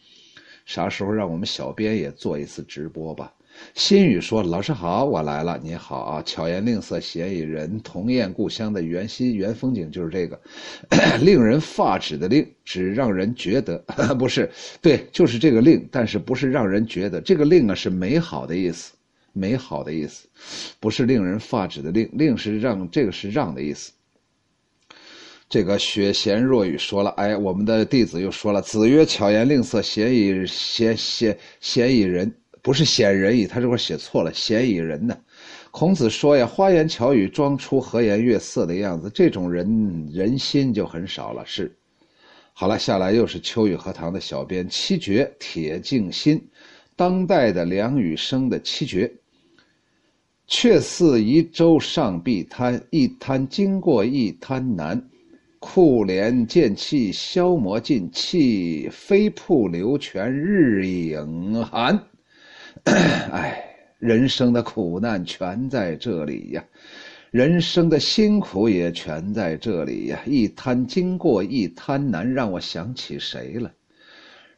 [0.65, 3.33] 啥时候让我们小编也做一次直播吧？
[3.73, 5.59] 心语说：“老师好，我来了。
[5.63, 10.39] 你好啊，巧言令色，嫌疑人，同厌故乡的原心原风景就是这个，
[11.23, 13.77] 令人发指的令，只让人觉得
[14.19, 18.91] 不是对，就是这个令，但是不是让人觉得这个令啊是美好的意思，
[19.31, 20.27] 美好的意思，
[20.79, 23.93] 不是令人发指的令，令是让这个是让的意思。
[25.47, 35.17] 这个雪贤若雨说了，哎，我们的弟子又说了，子曰：巧言令色，嫌疑嫌嫌嫌疑人。”不是显人矣，他这块写错了，嫌疑人呢？
[35.71, 41.43] 孔子说呀，花言巧语，装出和颜悦色的样子，这种人人心就很少了。
[41.45, 41.75] 是，
[42.53, 46.39] 好了，下来又是秋雨荷塘的小编七绝铁镜心，
[46.95, 49.11] 当代的梁羽生的七绝。
[50.53, 55.01] 却似移舟上碧滩，一滩经过一滩难，
[55.59, 61.97] 库帘剑气消磨尽，气飞瀑流泉日影寒。
[63.31, 63.63] 哎，
[63.99, 66.63] 人生的苦难全在这里呀，
[67.31, 70.19] 人生的辛苦也全在这里呀。
[70.25, 73.71] 一滩经过一滩难，让我想起谁了？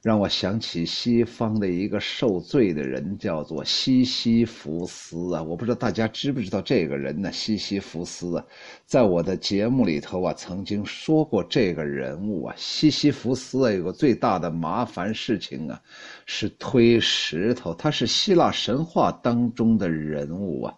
[0.03, 5.41] 让我想起西方的一个受罪的人，叫做西西弗斯啊！
[5.41, 7.31] 我不知道大家知不知道这个人呢？
[7.31, 8.45] 西西弗斯啊，
[8.85, 12.53] 在我的节目里头啊，曾经说过这个人物啊。
[12.57, 15.81] 西西弗斯啊，有个最大的麻烦事情啊，
[16.25, 17.73] 是推石头。
[17.73, 20.75] 他是希腊神话当中的人物啊。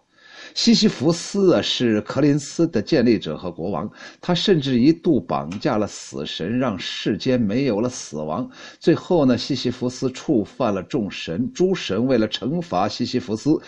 [0.56, 3.88] 西西弗斯啊，是柯林斯的建立者和国王。
[4.22, 8.50] 他甚至一度绑架了死神，让世间没有了死亡。
[8.80, 13.60] 最后呢，西西弗斯触犯了众神，诸神为了惩罚西西弗斯。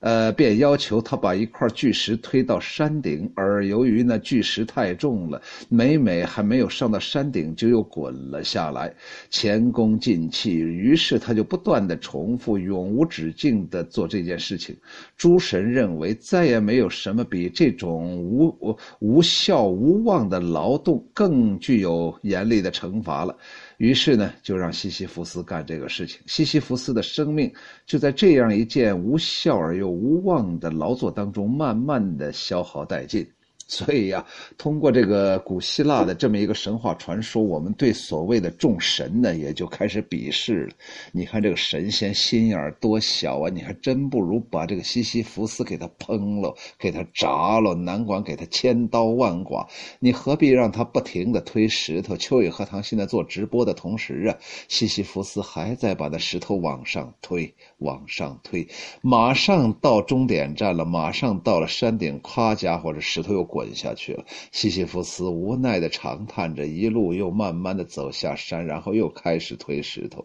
[0.00, 8.94] 呃，便要求他把一块巨石推到山顶，而由于那巨石太重了，每每还没有上到山顶，就又滚了下来，
[9.30, 10.54] 前功尽弃。
[10.54, 14.76] 于是他就不断的重复，永无止境的做这件事情。
[15.16, 23.36] 诸神认为再也没有什么比这种无无效无望的劳动更具有严厉的惩罚了。
[23.78, 26.20] 于是呢，就让西西弗斯干这个事情。
[26.26, 27.52] 西西弗斯的生命
[27.84, 33.26] 就在这样一件无效而又无望的劳作当中，慢慢的消耗殆尽。
[33.68, 34.24] 所以呀，
[34.56, 40.74] 通过这个古希腊的这么一个神话传说，我们对所谓的众神呢，也就开始鄙视了。
[41.10, 43.50] 你看这个神仙心眼多小啊！
[43.52, 49.66] 你还真不如把这个西西弗斯给他烹了，给他炸了，难管给他千刀万剐。
[49.98, 52.16] 你何必让他不停的推石头？
[52.16, 54.36] 秋雨荷塘现在做直播的同时啊，
[54.68, 58.68] 西西弗斯还在把那石头往上推，往上推，
[59.02, 63.55] 马上到终点站了，马上到了山顶，夸家伙，这石头又。
[63.56, 70.22] 滚下去了，西西弗斯无奈的长叹着，一路又慢慢的走下山，然后又开始推石头。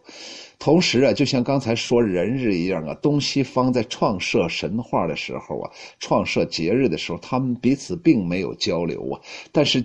[0.60, 9.22] 同时啊，就像刚才说人日一样啊，东西方在创设神话的时候啊，创设节日的时候，他们彼此并没有交流啊。
[9.54, 9.82] 但是，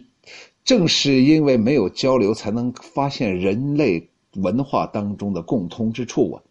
[0.65, 6.43] 正是因为没有交流，才能发现人类文化当中的共通之处啊。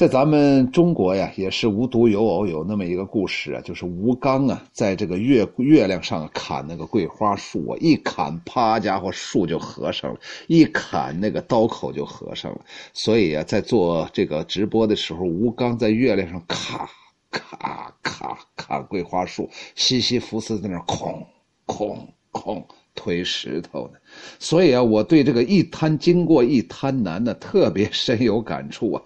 [0.00, 12.62] 在咱们中国呀，也是无独有偶，有那么一个故事啊，就是吴刚啊，在这个月月亮上砍那个桂花树啊，一砍，啪家伙，树就合上了；一砍，那个刀口就合上了。
[12.94, 16.88] 所以啊，在做这个直播的时候，吴刚在月亮上咔
[17.30, 21.22] 咔咔砍桂花树，西西弗斯在那儿哐
[21.66, 21.98] 哐
[22.32, 23.98] 哐推石头呢。
[24.38, 29.02] 所以啊，我对这个一滩经过一滩难呢，特别深有感触啊。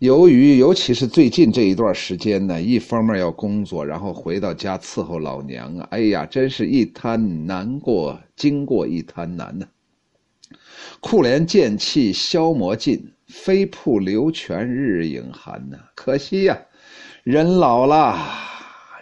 [0.00, 9.66] 由于尤其是最近这一段时间呢，一方面要工作，然后回到家伺候老娘啊，哎呀，真是一滩难过，经过一滩难呢。
[11.00, 15.76] 库连剑气消磨尽，飞瀑流泉日影寒呐。
[15.94, 16.58] 可惜呀，
[17.22, 18.16] 人老了。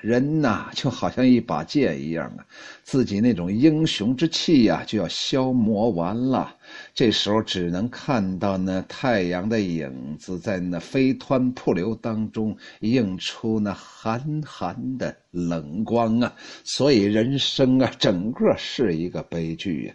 [0.01, 2.45] 人呐，就好像一把剑一样啊，
[2.83, 6.57] 自己那种英雄之气呀，就要消磨完了。
[6.95, 16.35] 这时候只能看到那太阳的影子在那飞湍瀑流当中映出那寒寒的冷光啊。
[16.65, 19.95] 所以人生啊，整个是一个悲剧呀。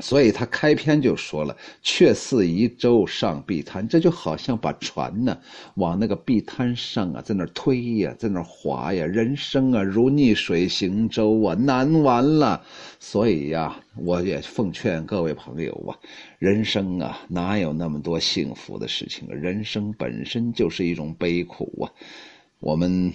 [0.00, 5.38] 所以他开篇就说了：“却似移舟上碧滩。”这就好像把船呢
[5.76, 9.06] 往那个碧滩上啊，在那推呀，在那划呀。
[9.06, 12.60] 人生啊，如逆水行舟啊，难完了。
[12.98, 15.94] 所以呀，我也奉劝各位朋友啊，
[16.40, 19.28] 人生啊，哪有那么多幸福的事情？
[19.28, 21.86] 人生本身就是一种悲苦啊。
[22.58, 23.12] 我们。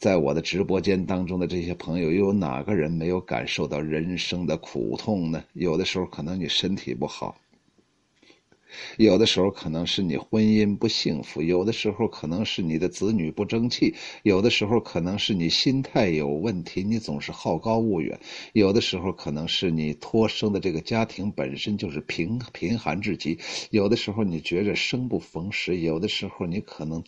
[0.00, 5.44] 在我的直播间当中的这些朋友，又有哪个人没有感受到人生的苦痛呢？
[5.52, 7.36] 有的时候可能你身体不好。
[8.96, 18.18] 有的时候可能是你婚姻不幸福，有的时候可能是你的子女不争气，有的时候可能是你心态有问题，你总是好高骛远，
[18.52, 23.38] 有的时候可能是你托生的这个家庭本身就是贫贫寒至极，
[23.70, 27.02] 有的时候你觉着生不逢时，有的时候你可能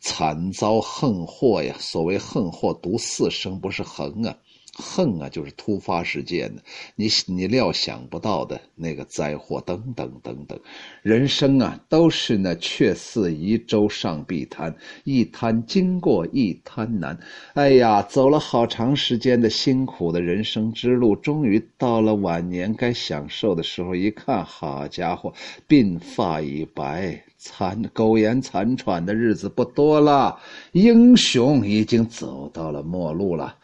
[0.00, 1.74] 惨遭横祸呀。
[1.78, 4.36] 所谓横祸独四生，不是横啊。
[4.80, 6.62] 恨啊，就是突发事件呢，
[6.94, 10.56] 你你料想不到的那个灾祸，等等等等，
[11.02, 17.18] 人生啊，都是那却似移舟上碧滩，一滩经过一滩难。
[17.54, 25.34] 哎呀，走了好长时间的辛苦的人生之路，终于到了晚年该享受的时候，一看，好家伙，
[25.68, 30.38] 鬓发已白，残苟延残喘的日子不多了，
[30.72, 33.56] 英雄已经走到了末路了。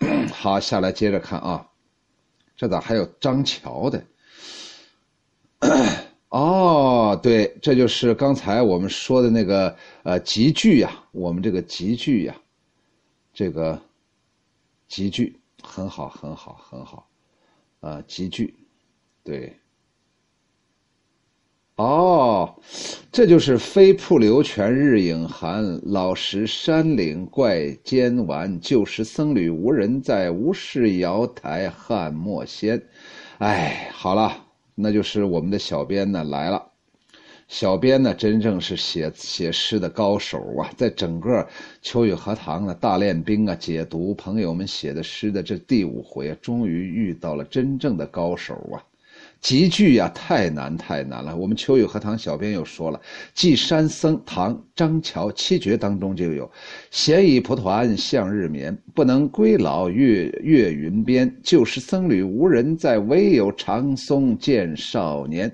[0.32, 1.68] 好，下来接着看啊，
[2.56, 4.04] 这咋还有张桥的？
[6.30, 12.34] 哦，对，这就是刚才我们说的那个呃集句呀，我们这个集句呀，
[13.34, 13.80] 这个
[14.88, 17.08] 集句很好，很好，很好，
[17.80, 18.54] 啊，集句，
[19.24, 19.58] 对，
[21.80, 22.56] 哦
[23.10, 28.60] 这就是飞瀑流泉日影寒，老石山岭怪尖顽。
[28.60, 32.82] 旧时僧侣无人在，无事瑶台汉莫仙。
[33.38, 36.66] 哎，好了，那就是我们的小编呢来了。
[37.48, 41.48] 小编呢，真正是写写诗的高手啊，在整个
[41.80, 48.84] 秋雨荷塘的大练兵啊，解读朋友们写的诗的这第五回，终于遇到了真正的高手啊。
[49.40, 51.34] 集句呀，太难太难了。
[51.34, 52.98] 我们秋雨荷塘小编又说了，
[53.34, 56.50] 《寄山僧唐张桥七绝》当中就有
[56.92, 61.34] “闲倚蒲团向日眠，不能归老月月云边。
[61.42, 65.50] 旧时僧侣无人在，唯有长松见少年。”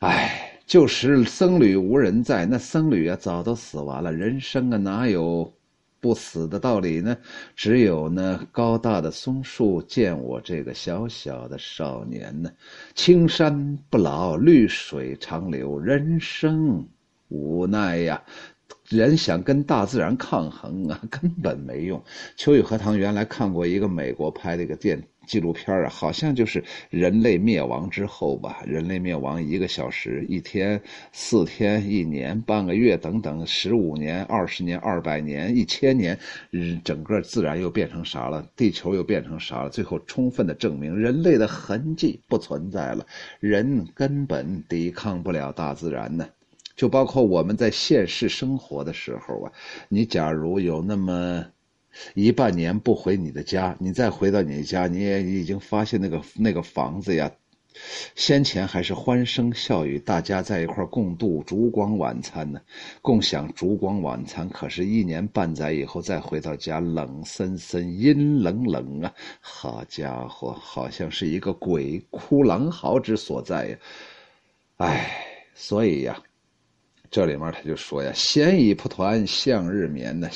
[0.00, 4.12] 哎，旧时僧侣无人在，那僧侣啊早都死完了。
[4.12, 5.52] 人生啊哪有？
[6.00, 7.16] 不死的道理呢？
[7.56, 12.50] 只有那高大的松树见我这个小小的少年呢。
[12.94, 16.86] 青山不老，绿水长流，人生
[17.28, 18.22] 无奈呀。
[18.88, 22.02] 人想跟大自然抗衡啊， 根本没用。
[22.36, 25.02] 秋雨荷塘原来看过一个美国拍的一个电。
[25.26, 28.62] 纪录片啊，好像就是人类灭亡之后吧。
[28.64, 30.80] 人类灭亡一个小时、一天、
[31.12, 36.18] 四天、一年、半个月等等，十五年、二十年、二百年、一千年，
[36.82, 38.42] 整个自然又变成啥了？
[38.56, 39.68] 地球又变成啥了？
[39.68, 43.04] 最后充分的证明人类的痕迹不存在了，
[43.38, 46.26] 人根本抵抗不了大自然呢。
[46.78, 49.52] 就包括我们在现实生活的时候啊，
[49.90, 51.44] 你假如有那么。
[52.14, 57.28] 一半年不回你的家，你再回到你的家，你也已经发现那个那个房子呀，
[58.14, 62.60] 先前还是欢声笑语，大家在一块共度烛光晚餐呢，
[63.02, 64.48] 共享烛光晚餐。
[64.50, 69.12] 可是，一年半载以后再回到家，冷森森、阴冷冷啊！
[69.40, 73.76] 好家伙，好像是一个鬼哭狼嚎之所在呀！
[74.76, 75.10] 唉，
[75.54, 76.22] 所以呀。
[77.10, 80.28] 这里面他就说呀：“闲倚蒲团向日眠呢，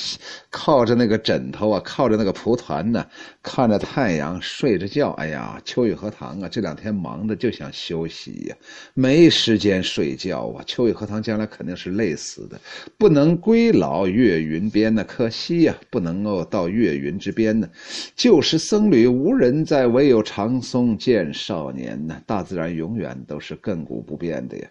[0.49, 3.05] 靠着那个枕头啊，靠着那个蒲团呢，
[3.43, 5.11] 看着太阳睡着觉。
[5.11, 8.55] 哎呀，秋雨荷塘啊，这两天忙的就想休息呀，
[8.95, 10.63] 没时间睡觉啊。
[10.65, 12.59] 秋雨荷塘将来肯定是累死的，
[12.97, 17.69] 不能归老岳云边呢，可惜呀，不能够到岳云之边呢。
[18.15, 22.19] 旧时僧侣无人在，唯有长松见少年呢。
[22.25, 24.67] 大自然永远都是亘古不变的呀。”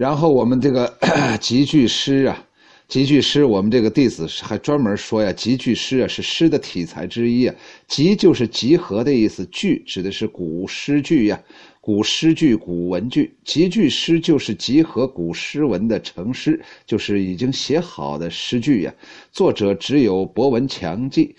[0.00, 0.90] 然后我们这个
[1.42, 2.42] 集句诗啊，
[2.88, 7.54] 集句诗，我们这个弟子还专门说呀，集句诗啊是诗的体裁之一啊。
[7.86, 11.38] 集就是集合的意思，句指的是古诗句呀，
[11.82, 13.30] 古诗句、古文句。
[13.44, 18.94] 集句诗就是集合古诗文的成诗，就是已经写好的诗句呀。
[19.30, 21.36] 作者只有博闻强记。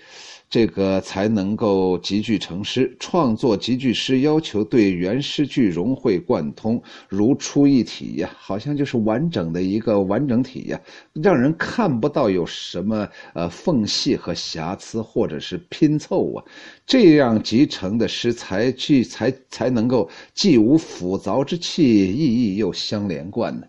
[0.52, 2.94] 这个才能够集句成诗。
[3.00, 10.78] 创作集句诗要求对原诗句融会贯通，如出一体呀，好像就是完整的一个完整体呀，
[11.14, 16.44] 让人看不到有什么呃缝隙和瑕疵或者是拼凑啊。
[16.84, 23.66] 这样集成的诗才具才才能够既无腐凿之气，意义又相连贯呢。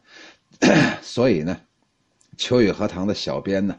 [1.01, 1.57] 所以呢，
[2.35, 3.73] 秋雨荷塘的小编呢。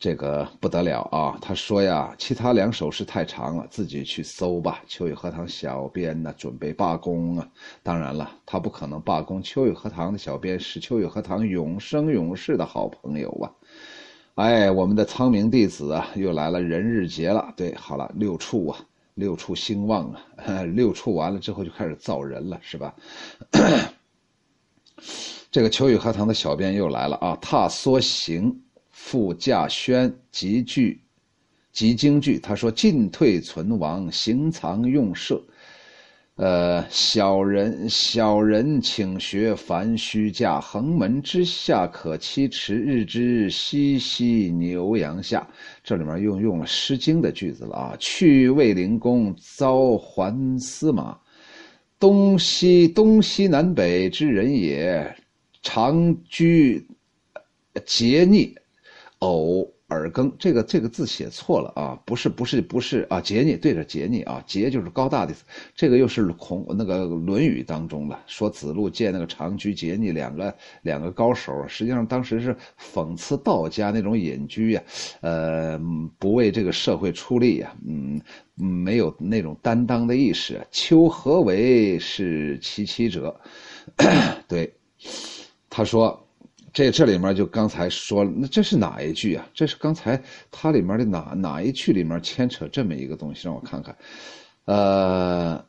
[0.00, 1.36] 这个不得了啊！
[1.42, 4.82] 他说呀，其他两首诗太长了，自己去搜吧。
[4.86, 7.46] 秋雨荷塘小编呢，准备罢工啊！
[7.82, 9.42] 当然了，他不可能罢工。
[9.42, 13.52] 秋雨荷塘的小编是秋雨荷塘永生永世的好朋友啊！
[14.36, 17.52] 哎，我们的苍明弟子啊，又来了人日节了。
[17.54, 18.78] 对，好了，六畜啊，
[19.16, 22.94] 六畜兴旺啊， 六畜完了之后就开始造人了，是吧？
[25.52, 27.36] 这个秋雨荷塘的小编又来了啊！
[27.42, 28.62] 踏梭行。
[29.02, 31.00] 傅稼轩集句，
[31.72, 32.38] 集京剧。
[32.38, 35.42] 他说：“进退存亡，行藏用舍。
[36.36, 45.44] 呃，小人小人请学凡虚假，横门之下可栖池，日之日西牛羊下。”
[45.82, 47.96] 这里面又用了《诗经》的句子了啊！
[47.98, 51.18] 去卫灵公，遭还司马。
[51.98, 55.16] 东西东西南北之人也，
[55.62, 56.86] 常居
[57.84, 58.54] 节逆。
[59.20, 65.34] 偶尔更，这个这个字写错了啊，不是不是不是啊，桀逆对着桀逆啊，杰就是高大的，
[65.74, 72.56] 这个又是孔那个《论语》当中的说子路见那个长居桀逆两个两个高手，实际上当时是
[72.94, 74.82] 讽刺道家那种隐居呀，
[75.20, 75.78] 呃，
[76.18, 78.20] 不为这个社会出力呀，嗯，
[78.54, 80.66] 没有那种担当的意识。
[80.70, 83.38] 秋何为是其妻者？
[84.48, 84.72] 对，
[85.68, 86.26] 他说。
[86.72, 89.48] 这这里面就刚才说了，那这是哪一句啊？
[89.52, 93.42] 这是刚才它里面的哪哪一句里面牵扯这么一个东西？
[93.46, 93.96] 让我看看，
[94.64, 95.64] 呃，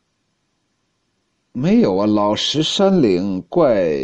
[1.51, 2.05] 没有啊。
[2.05, 3.97] 老石山岭怪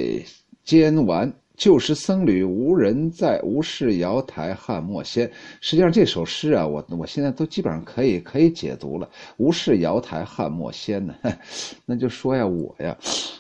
[0.64, 1.34] 尖顽。
[1.58, 5.30] 旧时僧侣无人在，无事瑶台汉莫仙。
[5.60, 9.10] 实际上这首诗啊，我我现在都基本上可以可以解读了。
[9.38, 11.16] 无事瑶台汉莫仙呢，
[11.84, 12.96] 那就说呀，我呀，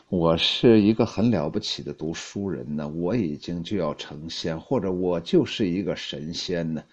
[0.09, 6.83] 我是一个很了不起的读书人呢，我已经就要成仙，或者我就是一个神仙呢。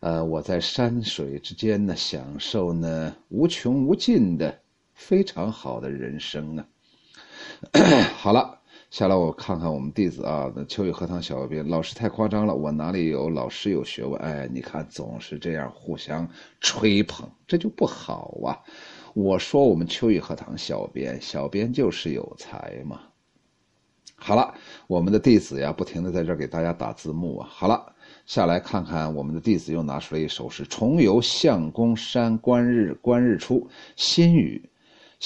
[0.00, 4.54] 呃，我在山水之间呢，享受呢无穷无尽的
[4.92, 6.66] 非常好的人生啊。
[8.18, 8.60] 好了。
[8.94, 14.14] 下来我看看我们弟子啊，那秋雨荷塘小编老师太夸张了，我哪里有老师有学问？
[14.20, 16.28] 哎，你看总是这样互相
[16.60, 18.54] 吹捧，这就不好啊！
[19.12, 23.00] 我说我们秋雨荷塘小编，小编就是有才嘛。
[24.14, 24.54] 好了，
[24.86, 27.48] 我们的弟子呀，不停的在这给大家打字幕啊。
[27.50, 27.94] 好了，
[28.26, 34.70] 下来看看我们的弟子又拿出了一首诗：重游相公山，观日观日出，心语。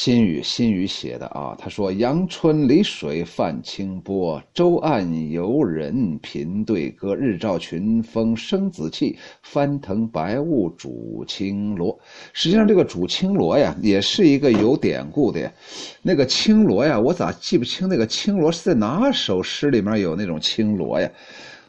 [0.01, 7.17] 新宇，新宇写的啊，他说：“阳春里水泛清波，舟岸游人频对歌。
[7.17, 11.99] 日照群峰生紫气，翻腾白雾煮青螺。”
[12.33, 15.53] 实际上，这个煮青螺呀，也是一个有典故的呀。
[16.01, 21.11] 那个青螺呀，我咋记不清那个青螺是在哪首诗里面有那种青螺呀？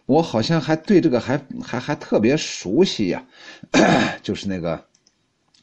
[0.05, 3.25] 我好像还对这个还还还特别熟悉呀，
[4.21, 4.88] 就是那个。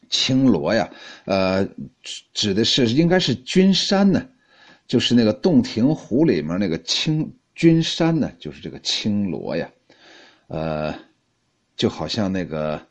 [0.08, 0.90] 青罗呀，
[1.24, 1.68] 呃，
[2.32, 4.28] 指的是应该是君山呢，
[4.86, 9.70] 就是那个洞庭湖里面那个青君山呢，就是这个青罗呀，
[10.48, 10.94] 呃，
[11.76, 12.86] 就好像那个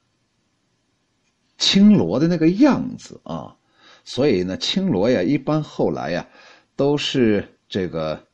[1.58, 3.56] 青罗的那个样子啊，
[4.04, 6.28] 所以呢，青罗呀，一般后来呀，
[6.76, 8.25] 都是这个。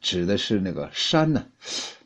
[0.00, 1.44] 指的是那个山呢，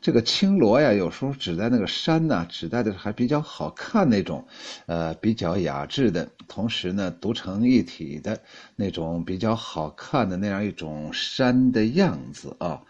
[0.01, 4.45] 这个青罗呀，有时候指在那个山呢，指代的还比较好看那种，
[4.87, 8.39] 呃，比较雅致的，同时呢，独成一体的
[8.75, 12.81] 那种比较好看的那样一种山的样子啊。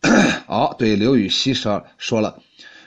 [0.46, 2.42] 好，对刘禹锡说说了。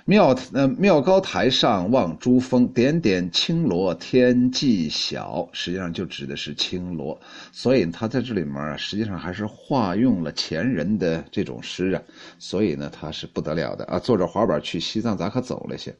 [0.10, 5.48] 庙呃庙高台上望珠峰，点点青罗天际晓。
[5.54, 12.02] 实际上就指的是青罗，所以他在这里面啊，实际上还是化用了前人的这种诗啊，
[12.40, 14.00] 所以呢，他是不得了的啊。
[14.00, 15.96] 坐着滑板去西藏，咋可走了些？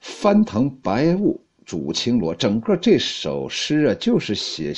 [0.00, 4.72] 翻腾白雾煮青罗，整个这首诗啊，就是写。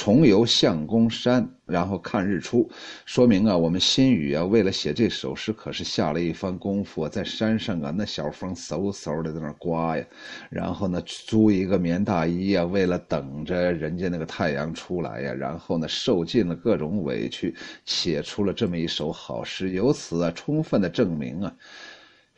[0.00, 2.66] 重游相公山，然后看日出，
[3.04, 10.04] 说明啊，我们新语啊，为了写这首诗，可是下了一番功夫，在山上啊，那小风嗖嗖的在那刮呀，
[10.48, 21.54] 然后呢，租一个棉大衣啊，为了等着人家那个太阳出来呀，然后呢，受尽了各种委屈，写出了这么一首好诗，由此啊，充分的证明啊。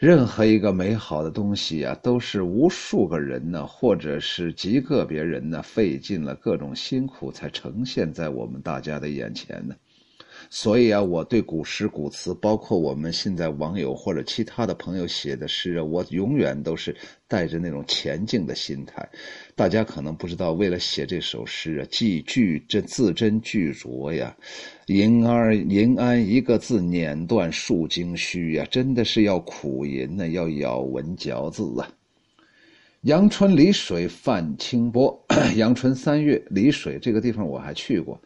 [0.03, 9.77] 任何一个美好的东西啊，都是无数个人呢，或者是极个别人呢，费尽了各种辛苦才呈现在我们大家的眼前呢。
[10.51, 16.97] 所以啊，我对古诗古词，包括我们现在网友或者其他的朋友写的诗啊，我永远都是
[17.29, 19.09] 带着那种前进的心态。
[19.55, 24.37] 大家可能不知道，为了写这首诗啊，句句这字斟句酌呀，
[24.93, 31.89] 银儿银安一个字碾断数经须呀，真的是要苦吟呢，要咬文嚼字啊。
[33.03, 35.19] 阳春里水泛清波，
[35.57, 38.21] 阳春三月里水这个地方我还去过。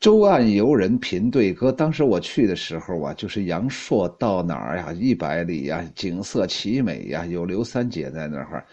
[0.00, 1.72] 舟岸游人频对歌。
[1.72, 4.92] 当时我去的时候啊，就是阳朔到哪儿呀？
[4.92, 8.64] 一百里呀，景色奇美呀，有刘三姐在那儿。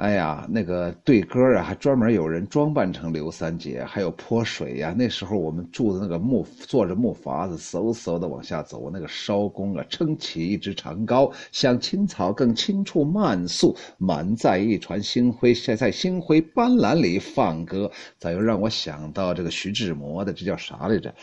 [0.00, 4.94] 哎呀，那个对歌啊，还专门有人装扮成刘三姐，还有泼水呀。
[4.96, 8.90] 那时候我们住的那个木，坐着木筏子，嗖嗖的往下走。
[8.90, 17.90] 那个艄公啊，撑起一只长篙，向青草更青处慢速，满载一船星辉，在在星辉斑斓里放歌。
[18.18, 21.14] 咋又让我想到这个徐志摩的，这叫啥来着？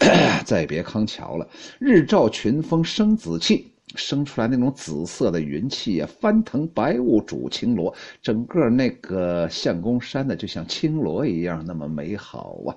[0.44, 1.48] 再别康桥了。
[1.78, 3.75] 日照群峰生紫气。
[3.96, 12.76] 生出来那种紫色的云气呀，翻腾白雾煮青罗，整个那个相公山呢，就像青罗一样那么美好啊。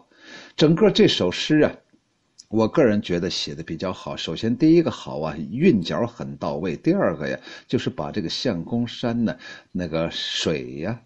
[0.55, 1.71] 整个这首诗啊，
[2.49, 4.15] 我个人觉得写的比较好。
[4.15, 9.35] 首先第一个好啊，韵脚很到位；第二个呀，就是把这个相公山呢，
[9.71, 11.01] 那个水呀。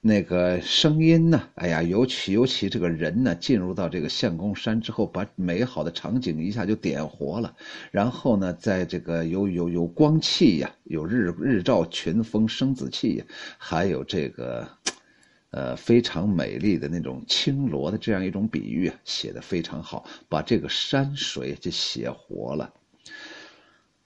[0.00, 1.42] 那个声音呢？
[1.54, 7.54] 哎呀，尤其尤其这个人呢，进入到这个相公山之后，把美好的场景一下就点活了。
[7.90, 13.24] 然后呢，在这个有有有光气呀，有日日照群峰生紫气呀，
[13.58, 14.68] 还有这个，
[15.50, 22.72] 呃，非常美丽的那种青罗的这样一种比喻，写的非常好，把这个山水就写活了。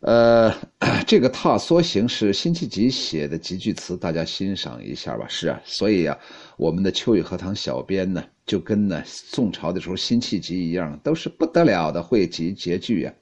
[0.00, 0.54] 呃，
[1.08, 5.26] 这个踏梭行是辛弃疾写的几句词，大家欣赏一下吧。
[5.28, 6.16] 是啊，所以啊，
[6.56, 13.12] 我们的秋雨荷塘小编呢，就跟呢宋朝的时候辛弃疾一样，都是不得了的会集结句啊。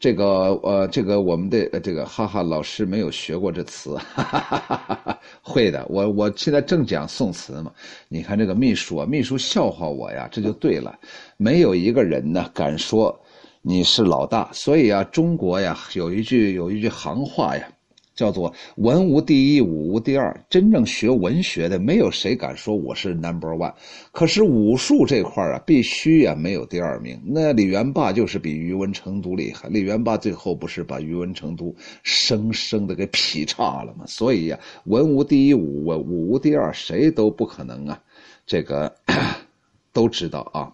[0.00, 0.24] 这个
[0.64, 5.86] 呃，这个我们的这个哈哈老师没有学过这词，哈哈哈哈哈会的。
[5.90, 7.70] 我我现在正讲宋词嘛，
[8.08, 10.98] 你看这个秘书啊，秘书笑话我呀，这就对了。
[11.36, 13.16] 没有一个人呢敢说
[13.64, 17.68] 你是老大，所以啊，中国呀有一句有一句行话呀。
[18.14, 20.38] 叫做文无第一，武无第二。
[20.50, 23.72] 真正学文学的，没有谁敢说我是 number one。
[24.12, 27.18] 可是武术这块啊，必须呀没有第二名。
[27.24, 29.66] 那李元霸就是比宇文成都厉害。
[29.70, 34.04] 李元霸最后不是把宇文成都生生的给劈叉了吗？
[34.06, 37.98] 所以呀，文无第一，武武无第二，谁都不可能啊。
[38.46, 38.94] 这个
[39.90, 40.70] 都知道啊。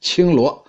[0.00, 0.64] 青罗。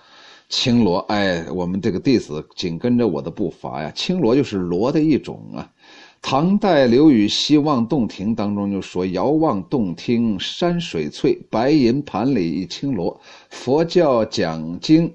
[0.48, 3.92] 青罗，哎，我们这个弟子紧跟着我的步伐呀。
[3.94, 5.70] 青罗就是罗的一种啊。
[6.20, 13.20] 唐代刘禹锡《望洞庭》当中就说：“遥望洞庭山水翠，白银盘里一青罗。”
[13.50, 15.14] 佛教讲经，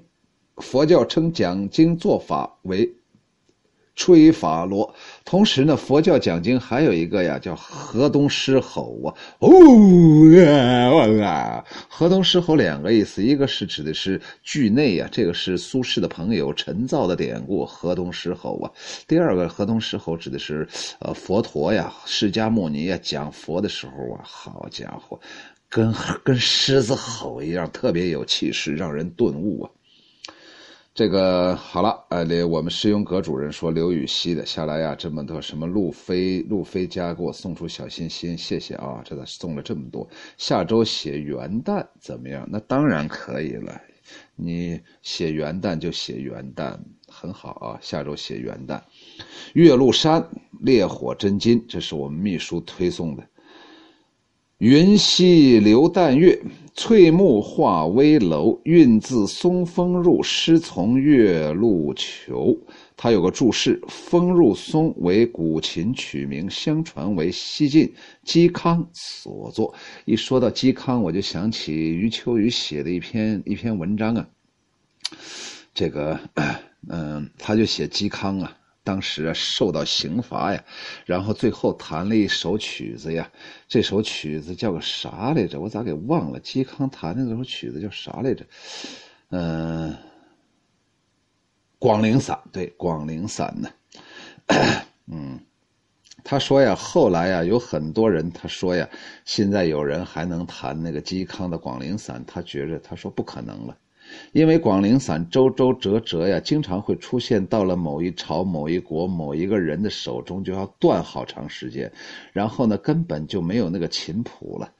[0.58, 2.90] 佛教称讲经做法为。
[3.96, 4.92] 吹法罗，
[5.24, 9.48] 同时呢，佛教讲经还有一个呀，叫河东狮吼啊，哦
[11.22, 18.70] 啊，河东狮吼两个意思，一个是指的是剧内啊，这个是苏轼的朋友陈造的典故，河东狮吼啊。
[19.06, 20.66] 第二个河东狮吼指的是
[20.98, 25.20] 呃佛陀呀，释迦牟尼呀讲佛的时候啊，好家伙，
[25.68, 29.70] 跟跟狮子吼一样，特别有气势，让人顿悟啊。
[30.94, 40.08] 这个好了，呃，我们师兄阁主任说刘禹锡的下来呀，这么多什么路飞路飞家给我送出小心心，谢谢啊，这咋送了这么多？
[40.38, 42.48] 下周写元旦怎么样？
[42.48, 43.80] 那当然可以了，
[44.36, 46.78] 你写元旦就写元旦，
[47.08, 47.76] 很好啊。
[47.82, 48.80] 下周写元旦，
[49.54, 50.24] 岳麓山
[50.60, 53.26] 烈火真金，这是我们秘书推送的。
[54.58, 56.40] 云溪流淡月，
[56.74, 58.60] 翠幕画危楼。
[58.62, 62.56] 韵自松风入，诗从月露求。
[62.96, 67.92] 他有个注释：风入松为古琴曲名，相传为西晋
[68.24, 69.74] 嵇康所作。
[70.04, 74.28] 一说到嵇康，我就想起余秋雨写的一篇一篇文章啊。
[75.74, 76.20] 这个，
[76.88, 78.56] 嗯，他就写嵇康啊。
[78.84, 80.62] 当时啊，受到刑罚呀，
[81.06, 83.28] 然后最后弹了一首曲子呀。
[83.66, 85.58] 这首曲子叫个啥来着？
[85.58, 86.40] 我咋给忘了？
[86.40, 88.44] 嵇康弹的那首曲子叫啥来着？
[89.30, 89.90] 嗯，
[91.78, 93.70] 《广陵散》对，《广陵散》呢。
[95.10, 95.40] 嗯，
[96.22, 98.86] 他说呀，后来呀，有很多人他说呀，
[99.24, 103.76] 现在有人还能弹那个嵇康的《广陵散》，他觉着他说不可能了。
[104.32, 111.90] 因为广陵散周周折折呀，经常会出现到了某一朝、某一国、某一个人的手中，就要断好长时间，
[112.32, 114.72] 然后呢，根本就没有那个琴谱了。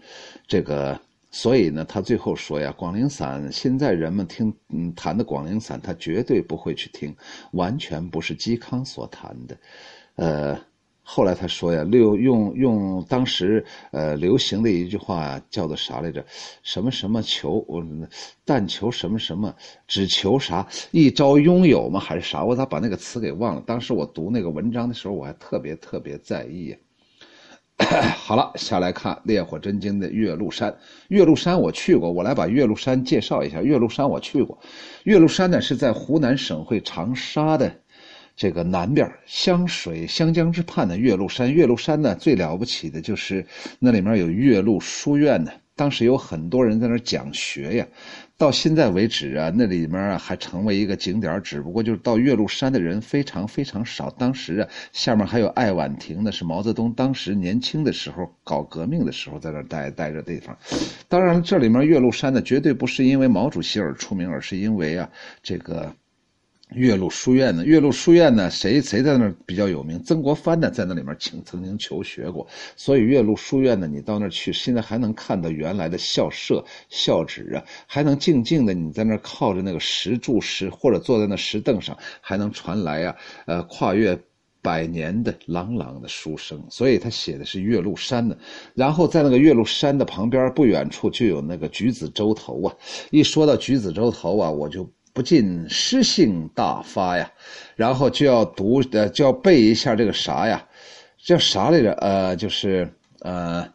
[0.46, 1.00] 这个，
[1.30, 7.14] 所以呢，他最后说呀，广陵散现在人们听嗯弹的广陵散，他绝对不会去听，
[7.52, 9.56] 完全不是嵇康所弹的，
[10.16, 10.60] 呃。
[11.06, 16.24] 后来他说呀，用用用当时呃流行的一句话叫做啥来着？
[16.62, 17.84] 什么什么求我，
[18.42, 19.54] 但求什么什么，
[19.86, 20.66] 只求啥？
[20.92, 22.00] 一朝拥有吗？
[22.00, 22.42] 还是啥？
[22.42, 23.62] 我咋把那个词给忘了？
[23.66, 26.74] 当时我读那个文章的时候，我还特别特别在意。
[28.16, 30.74] 好了，下来看《烈火真经》的岳麓山。
[31.08, 33.60] 岳麓山我去过，我来把岳麓山介绍一下。
[33.60, 34.58] 岳麓山我去过，
[35.02, 37.70] 岳麓山呢是在湖南省会长沙的。
[38.36, 43.46] 这个南边湘水湘江之畔的岳麓山，岳麓山呢最了不起的就是
[43.78, 45.52] 那里面有岳麓书院呢。
[45.76, 47.86] 当时有很多人在那儿讲学呀，
[48.38, 54.08] 到现在为止啊，那里面啊还成为一个景点，只不过就是到岳麓山的人非常非常少。
[54.10, 60.56] 当时啊，下面还有爱晚亭呢，是毛泽东当时年轻的时候搞革命的时候在那待待着地方。
[61.08, 65.10] 当然，这里面岳麓山呢，绝对不是因为毛主席而出名，而是因为啊
[65.42, 65.92] 这个。
[66.74, 67.64] 岳麓书院呢？
[67.64, 68.50] 岳麓书院呢？
[68.50, 70.02] 谁谁在那儿比较有名？
[70.02, 72.46] 曾国藩呢，在那里面请曾经求学过。
[72.76, 83.16] 所以岳麓书院呢，你到那儿去，现在还能看到原来的校舍、校址啊，还能静静的你在那儿靠着那个石柱石，或者坐在那石凳上，还能传来啊，
[83.46, 84.18] 呃，跨越
[84.60, 86.60] 百年的朗朗的书声。
[86.68, 88.36] 所以他写的是岳麓山呢。
[88.74, 92.74] 然后在那个岳麓山的旁边不远处就有那个橘子洲头啊。
[93.10, 94.90] 一说到橘子洲头啊，我就。
[95.14, 97.32] 不禁诗兴大发呀，
[97.76, 100.66] 然后就要读呃就要背一下这个啥呀，
[101.16, 101.92] 叫啥来着？
[101.92, 103.66] 呃，就是呃，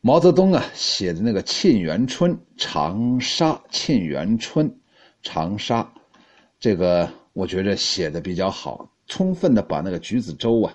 [0.00, 4.68] 毛泽东啊写的那个《沁园春·长沙》，《沁园春·
[5.22, 5.80] 长沙》，
[6.58, 8.90] 这个我觉着写的比较好。
[9.06, 10.74] 充分的把那个橘子洲啊。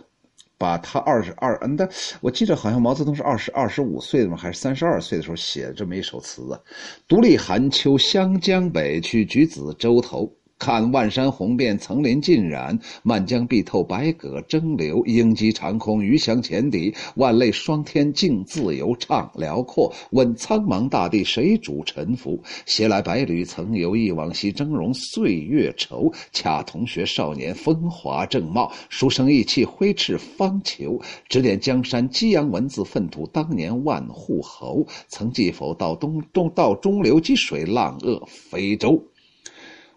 [0.57, 1.87] 把他二十二，嗯，但
[2.21, 6.59] 我记得好像毛泽东是二十二十五岁的嘛，还是三十二岁的时候写这么一首词啊？
[7.07, 10.31] 独立寒秋湘江北，去橘子洲头。
[10.59, 15.05] 看万山红遍，层林尽染；漫江碧透，百舸争流。
[15.05, 16.93] 鹰击长空，鱼翔浅底。
[17.15, 19.93] 万类霜天，竞自由，畅辽阔。
[20.11, 22.41] 问苍茫大地，谁主沉浮？
[22.65, 26.13] 携来百侣，曾游忆往昔峥嵘岁月稠。
[26.31, 28.71] 恰同学少年，风华正茂。
[28.89, 31.01] 书生意气，挥斥方遒。
[31.29, 34.87] 指点江山，激扬文字，粪土当年万户侯。
[35.07, 35.73] 曾记否？
[35.75, 39.03] 到东东到中流击水，浪遏飞舟。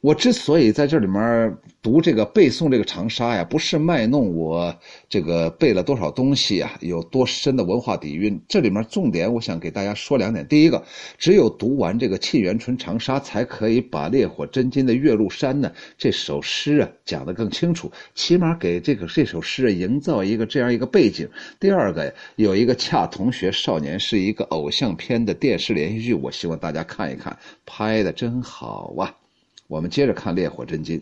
[0.02, 4.74] 我之所以在这里面读这个背诵这个长沙呀，不是卖弄我
[5.10, 8.40] 这个背了多少东西啊，有多深的文化底蕴。
[8.48, 10.46] 这里面重点，我想给大家说两点。
[10.48, 10.82] 第一个，
[11.18, 21.28] 只有读完这个沁园春·长沙，才可以把烈火真金的《岳麓山》呢这首诗啊讲得更清楚，起码给这个这首诗营造一个这样一个背景。
[21.58, 29.14] 第二个，有一个《恰同学少年》是一个偶像片的电视连续剧，我希望大家看一看，拍的真好啊。
[29.70, 30.98] 我们接着看《烈火真金》，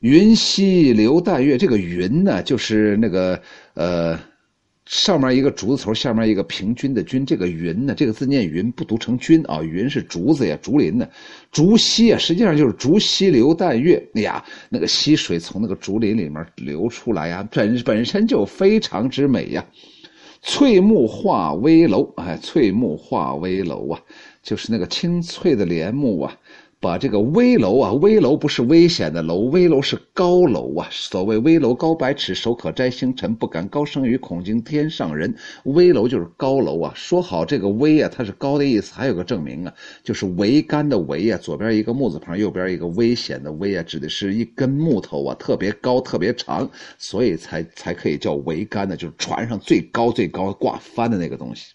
[0.00, 1.56] 云溪流淡月。
[1.56, 3.40] 这个“云”呢，就是那个
[3.72, 4.20] 呃，
[4.84, 7.24] 上面一个竹字头，下面一个平均的“均”。
[7.26, 9.62] 这个“云”呢，这个字念“云”，不读成“均”啊。
[9.62, 11.08] 云是竹子呀，竹林呢。
[11.50, 13.96] 竹溪啊，实际上就是竹溪流淡月。
[14.12, 19.64] 哎呀，那个溪水从那个竹林里面流出来呀，本本身就非常之美呀。
[20.42, 23.98] 翠木化危楼，哎，翠木化危楼啊，
[24.42, 26.36] 就是那个青翠的帘幕啊。
[26.82, 30.88] 把这个危楼啊，危楼不是危险的楼，危楼是高楼啊。
[30.90, 35.32] 所谓危楼高百尺，手可摘星辰，不敢高声语，恐惊天上人。
[35.62, 36.92] 危楼就是高楼啊。
[36.96, 39.72] 说好这个危啊，它是高的意思，还有个证明啊，
[40.02, 46.68] 就是桅杆的桅啊，左边一个木字旁，右边一个危险的危啊，指的是一根木头啊，特别高，特别长，
[46.98, 51.74] 所以才才可以叫桅杆呢，就是船上最高最高挂帆的那个东西。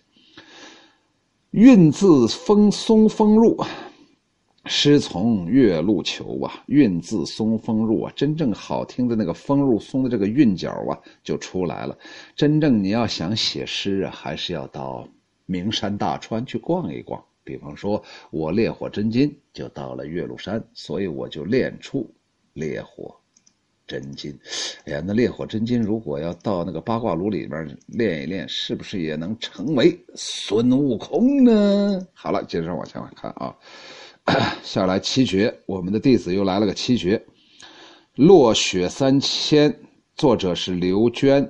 [1.52, 3.58] 运字风松风入。
[4.68, 11.98] 诗从岳麓求啊，韵字松风入啊，真正好听的那个风入松的这个韵脚啊，就出来了。
[12.36, 15.08] 真正你要想写诗啊，还是要到
[15.46, 17.24] 名山大川去逛一逛。
[17.44, 22.06] 比方说，我烈火真金就到了岳麓山，所以我就练出
[22.54, 23.16] 烈火
[23.88, 24.38] 真金。
[24.84, 32.06] 哎呀，那烈火真金如果要到那个八卦炉里边练一练，是不是也能成为孙悟空呢？
[32.14, 33.56] 好了，接着往下看啊。
[34.62, 37.18] 下来七绝，我们的弟子又来了个七绝，
[38.16, 39.72] 《落雪三千》，
[40.16, 41.50] 作者是刘娟。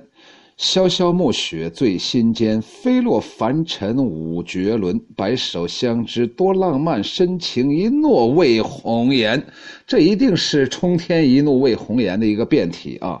[0.56, 5.00] 潇潇暮雪醉心间，飞落凡尘五绝伦。
[5.16, 9.44] 白首相知多浪漫，深情一诺为红颜。
[9.86, 13.20] 这一定是冲天一怒为红颜的一个变体啊！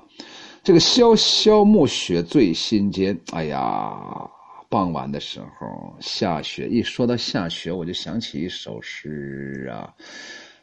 [0.62, 3.92] 这个潇潇暮雪醉心间，哎呀。
[4.70, 9.94] 傍晚的时候下雪，一说到下雪，我就想起一首诗啊。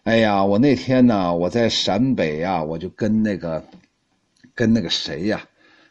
[0.03, 3.65] 哎呀，我那天呢，我在陕北呀，我就跟那个，
[4.53, 5.41] 跟那个谁呀，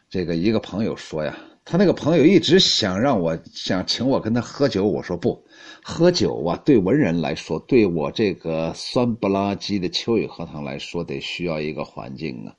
[0.09, 5.43] 这个一个朋友说呀，他那个朋友一直想让我想请我跟他喝酒，我说不，
[5.83, 12.55] 喝酒啊，对文人来说，对我这个酸不拉几的秋雨荷塘来说，得需要一个环境啊。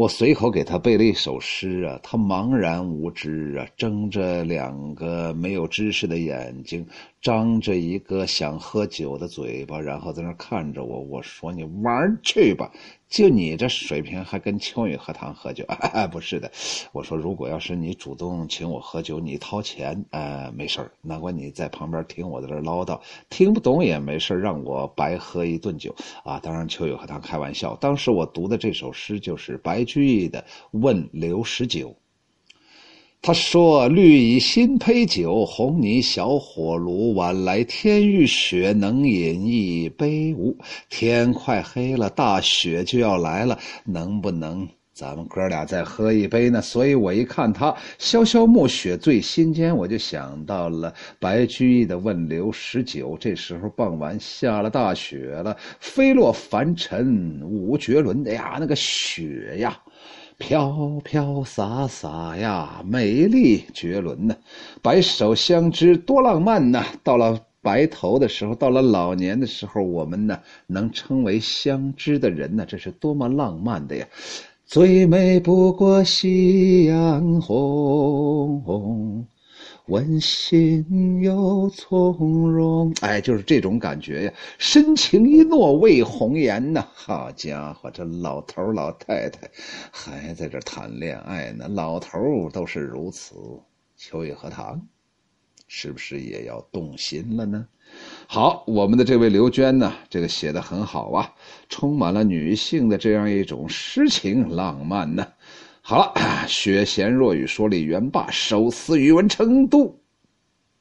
[0.00, 6.86] 我随口给他背了一首诗啊，他茫然无知啊，睁着两个没有知识的眼睛，
[7.20, 11.00] 张着一个想喝酒的嘴巴，然后在那看着我。
[11.00, 12.70] 我说：“你玩去吧。”
[13.10, 15.64] 就你这水平，还跟秋雨荷塘喝酒？
[16.10, 16.50] 不是的，
[16.92, 22.98] 我说如果要是你主动请我喝酒，你掏钱，呃，没事儿，难怪你在旁边听我在这唠叨，
[23.28, 25.94] 听不懂也没事让我白喝一顿酒
[26.24, 26.38] 啊！
[26.40, 27.74] 当然，秋雨荷塘开玩笑。
[27.76, 30.40] 当时我读的这首诗就是白居易的
[30.70, 31.88] 《问刘十九》。
[33.22, 37.12] 他说：“绿蚁新醅酒，红泥小火炉。
[37.12, 40.56] 晚来天欲雪，能饮一杯无？
[40.88, 53.10] 天快黑了，大雪就要来了，能不能咱们哥俩再喝一杯呢？”所以，我一看他“潇潇暮雪醉心间”，我就想到了白居易的《问刘十九》。
[53.18, 58.26] 这时候傍晚下了大雪了，飞落凡尘五绝伦。
[58.26, 59.78] 哎呀，那个雪呀！
[60.40, 64.34] 飘飘洒洒呀，美丽绝伦呐！
[64.80, 66.82] 白首相知多浪漫呐！
[67.04, 74.06] 到了白头的时候，到了老年的时候，我们呢能称为相知的人呢，这是多么浪漫的呀！
[74.64, 78.62] 最美不过夕阳红，
[79.86, 82.92] 温馨又从容。
[83.00, 86.86] 哎，就是这种感觉呀，深情一诺为红颜呐。
[86.94, 89.50] 好家伙，这老头老太太
[89.90, 92.18] 还在这谈恋爱呢，老头
[92.52, 93.34] 都是如此，
[93.96, 94.80] 秋雨荷塘
[95.66, 97.66] 是不是也要动心了呢？
[98.28, 101.34] 好，我们的这位刘娟呢，这个写的很好啊，
[101.68, 105.26] 充满了女性的这样一种诗情浪漫呢。
[105.90, 106.14] 好了，
[106.46, 109.99] 雪贤若雨说李元霸手撕宇文成都。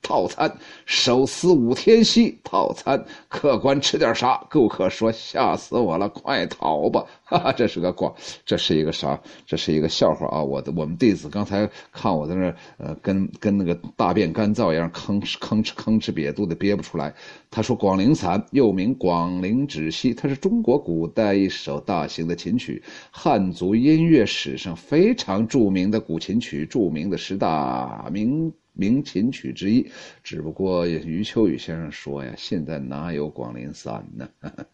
[0.02, 0.52] 套餐
[0.86, 4.43] 手撕五天锡套餐，客官吃点啥？
[4.50, 7.06] 顾客说吓死我了，快逃吧！
[7.24, 9.20] 哈哈，这是个广，这是一个啥？
[9.45, 10.41] 这是一个笑话啊！
[10.41, 17.14] 我的我们弟子刚才看我在那呃，跟跟那个大便干燥一样，吭哧吭哧吭哧瘪肚的憋不出来。
[17.52, 22.82] 他说广陵散又名广陵止息，它是中国古代一首大型的琴曲，
[23.12, 28.52] 汉族音乐史上非常著名的古琴曲，著名的十大名。
[28.80, 29.92] 名琴曲之一，
[30.24, 34.30] 只不过余秋雨先生说呀，现在哪有广陵散呢？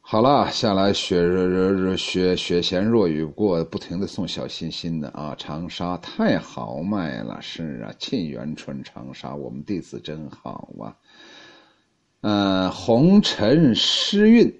[0.00, 5.34] 好了，下来雪若雪雪弦若雨过，不停的送小心心的啊！
[5.36, 10.96] 长沙太豪迈了，是啊，沁园春长沙，我们弟子真好啊。
[12.20, 14.52] 嗯，红尘诗韵。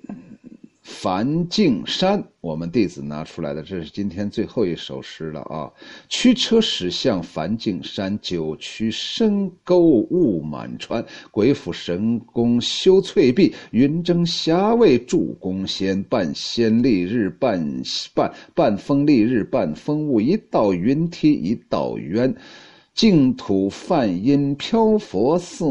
[0.85, 5.73] 梵净山，我们弟子拿出来的，这是今天最后一首诗了啊！
[6.11, 11.03] 驱车驶向梵净山，九曲深沟雾满川。
[11.31, 16.03] 鬼斧神工修翠壁，云蒸霞蔚铸宫仙。
[16.03, 17.83] 半仙丽日半
[18.13, 22.37] 半半风丽日半风雾，一道云梯一道渊。
[22.95, 25.65] 净土梵音飘佛寺，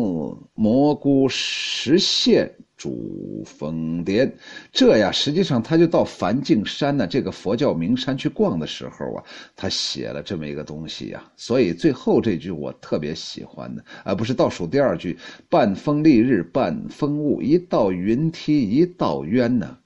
[0.53, 2.53] 蘑菇实现。
[2.75, 4.29] 主峰巅，
[4.73, 9.23] 这呀，实际上他就到梵净山呢，这个佛教名山去逛的时候啊，
[9.55, 11.23] 他写了这么一个东西呀。
[11.37, 15.17] 所以最后这句我特别喜欢的，而不是倒数第二句
[15.49, 19.77] “半风丽日半风雾，一道云梯一道渊”呢。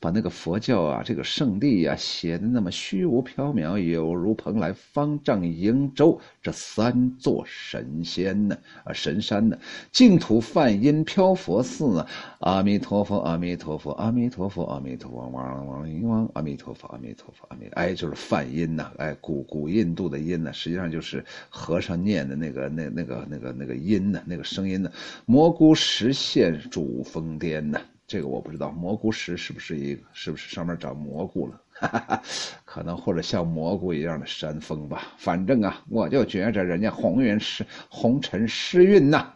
[0.00, 9.58] 把那个佛教啊，这个圣地呀，写的那么虚无缥缈，有如蓬莱、方丈、瀛洲这三座神仙呢，啊，神山呢，
[9.90, 12.06] 净土梵音飘佛寺呢，
[12.40, 24.90] 阿弥陀佛，阿弥陀佛，阿弥陀佛，阿弥陀佛，王王王王，阿弥陀佛，阿弥陀佛，阿弥，哎，就是梵音呐，哎，古古印度的音呢，实际上就是和尚念的那个那那个那个那个音呢，那个声音呢，
[25.26, 27.80] 蘑菇实现主峰巅呢。
[28.08, 30.02] 这个我不知道，蘑菇石是不是一个？
[30.14, 31.60] 是不是上面长蘑菇了？
[31.72, 32.22] 哈哈哈
[32.64, 35.12] 可能或者像蘑菇一样的山峰吧。
[35.18, 39.30] 反正啊，我就觉着人家红云诗红尘诗韵呐，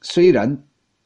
[0.00, 0.58] 虽然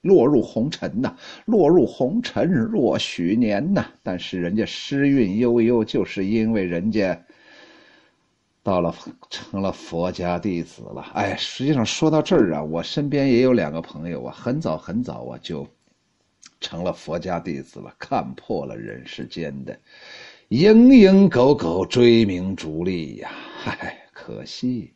[0.02, 7.20] 落入红尘呐，落入红尘若许年呐，但是人家诗韵悠悠，就是因为人家
[8.62, 8.94] 到了
[9.28, 11.02] 成了佛家弟子了。
[11.14, 15.66] 哎，实际上说到这儿啊，我身边也有两个朋友啊，很早很早啊就。
[16.60, 19.78] 成了佛家弟子了，看破了人世间的
[20.50, 23.30] 蝇营狗苟、追名逐利呀！
[23.64, 24.92] 唉，可惜，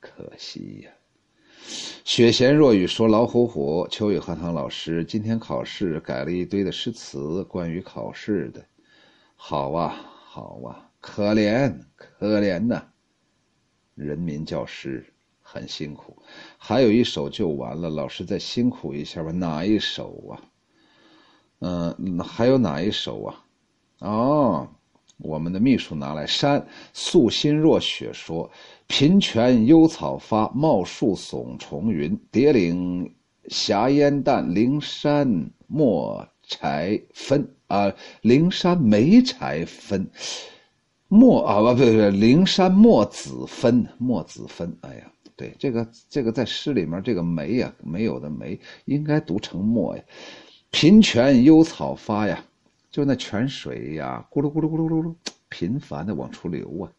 [0.00, 0.90] 可惜呀！
[2.04, 8.62] 雪贤若雨说：“老虎虎，秋雨荷塘老师今天考试改了一堆的诗词，关于考试的。
[9.34, 9.96] 好啊，
[10.26, 12.84] 好啊，可怜，可怜呐！
[13.94, 15.06] 人民教师。”
[15.46, 16.16] 很辛苦，
[16.56, 17.90] 还有一首就完了。
[17.90, 19.30] 老师再辛苦一下吧。
[19.30, 20.40] 哪一首啊？
[21.60, 23.44] 嗯，还有哪一首啊？
[24.00, 24.68] 哦，
[25.18, 26.26] 我们的秘书拿来。
[26.26, 28.50] 山素心若雪说
[28.88, 32.18] ：“平泉幽草发，茂树耸重云。
[32.32, 33.14] 叠岭
[33.48, 37.92] 霞烟淡，灵山没柴分啊！
[38.22, 40.10] 灵山没柴分，
[41.08, 44.76] 墨啊不不不，灵山墨子分，墨子分。
[44.80, 50.02] 哎呀。”对这个这个在诗里面这个梅呀没有的梅应该读成墨呀，
[50.70, 52.44] 频泉幽草发呀，
[52.90, 55.14] 就那泉水呀咕噜咕噜咕噜咕噜
[55.48, 56.90] 频繁的往出流啊。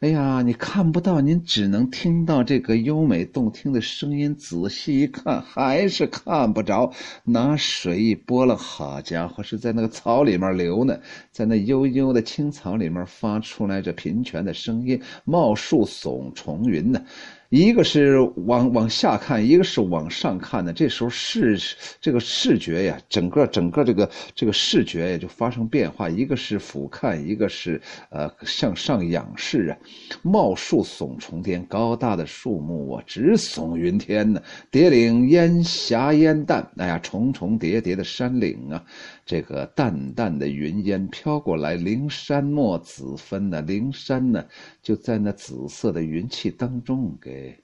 [0.00, 4.36] 哎呀，你看不到，您只能听到这个优美动听的声音。
[4.36, 6.92] 仔细一看，还是看不着。
[7.24, 11.00] 拿水一拨了，好家伙，是在那个草里面流呢，
[11.32, 15.00] 在那悠悠的青草里面发出来这平泉的声音。
[15.24, 17.02] 茂树耸重云呢，
[17.48, 20.72] 一个是往往下看，一个是往上看的。
[20.72, 21.58] 这时候视
[22.00, 26.08] 这个视觉呀，整个整个这个这个视觉也就发生变化。
[26.08, 27.80] 一个是俯瞰，一个是
[28.10, 29.76] 呃向上仰视啊。
[30.22, 34.42] 茂树耸重天，高大的树木啊直耸云天呢。
[34.70, 38.84] 叠岭烟霞烟淡，哎呀，重重叠叠的山岭啊，
[39.26, 44.46] 这个淡淡的云烟飘过来，灵山墨紫分呢，灵山呢
[44.80, 47.62] 就在那紫色的云气当中给。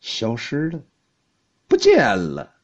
[0.00, 0.82] 消失了，
[1.66, 2.54] 不见了，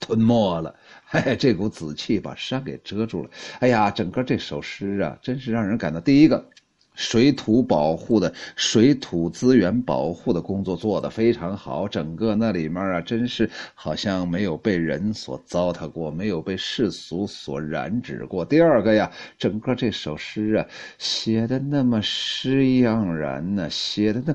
[0.00, 0.74] 吞没了。
[1.12, 3.30] 哎，这股紫气把山给遮住了。
[3.60, 6.50] 哎呀，整个这首诗啊，真是让人感到第一个。
[6.98, 18.44] 水土保护的水土资源保护的工作做得非常好，整个那里面啊，真是好像没有被人所糟蹋过，没有被世俗所染指过。
[18.44, 20.66] 第二个呀，整个这首诗啊，
[20.98, 24.34] 写的那么诗意盎然呢，写的那，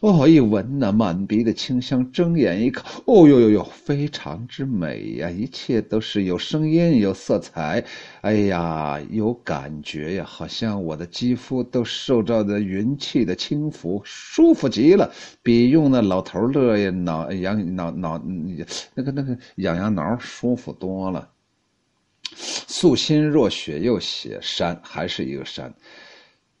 [0.00, 7.84] 哦，一闻呐，满鼻的清香，睁眼一看，哦呦呦呦，非常之美呀，一切都是有声音、有色彩，
[8.22, 11.99] 哎呀，有感觉呀，好像我的肌肤都是。
[12.02, 18.18] 受到的云气的轻浮，舒服极了，比用那老头乐呀挠痒挠挠
[18.96, 21.28] 那个那个痒痒挠舒服多了。
[22.34, 25.72] 素心若雪又写山，还是一个山。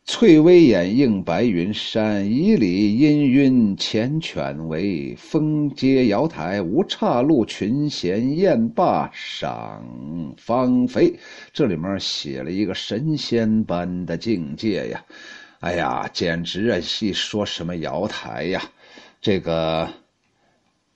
[0.04, 5.14] 翠微掩映白云山，以里阴云缱绻为。
[5.14, 11.14] 风接瑶台无岔路，群贤宴罢赏芳菲。
[11.52, 15.04] 这里面写了一个神仙般的境界呀！
[15.60, 16.78] 哎呀，简直啊！
[17.00, 18.62] 一说什么瑶台呀，
[19.20, 19.88] 这个，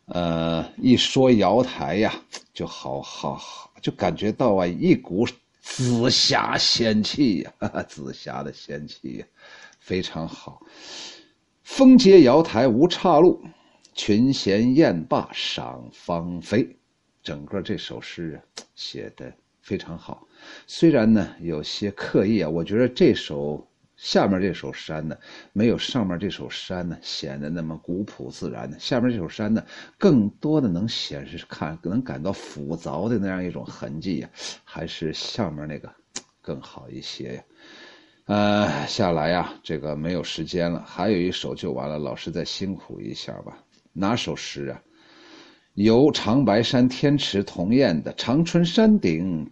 [0.06, 2.12] 呃，一说瑶台呀，
[2.52, 5.24] 就好好好，就感觉到啊，一股。
[5.66, 9.26] 紫霞仙气呀， 紫霞的仙气呀，
[9.80, 10.60] 非常好。
[11.62, 13.42] 风接瑶台无岔路，
[13.94, 16.76] 群贤宴罢赏芳菲。
[17.22, 18.38] 整个这首诗啊，
[18.76, 20.28] 写的非常好。
[20.66, 23.66] 虽然呢有些刻意啊，我觉得这首。
[23.96, 25.16] 下面这首山呢，
[25.52, 28.76] 没有上面这首山呢显得那么古朴自然呢。
[28.78, 29.64] 下面这首山呢，
[29.98, 34.28] 更多的能显示看，能感到复杂的那样一种痕迹呀，
[34.64, 35.88] 还是下面那个
[36.42, 37.42] 更好一些呀。
[38.26, 41.98] 呃，下来呀，这个没有时间了，还有一首就完了。
[41.98, 43.56] 老师再辛苦一下吧。
[43.92, 44.82] 哪首诗啊？
[45.74, 49.50] 游长白山天池同宴的长春山顶，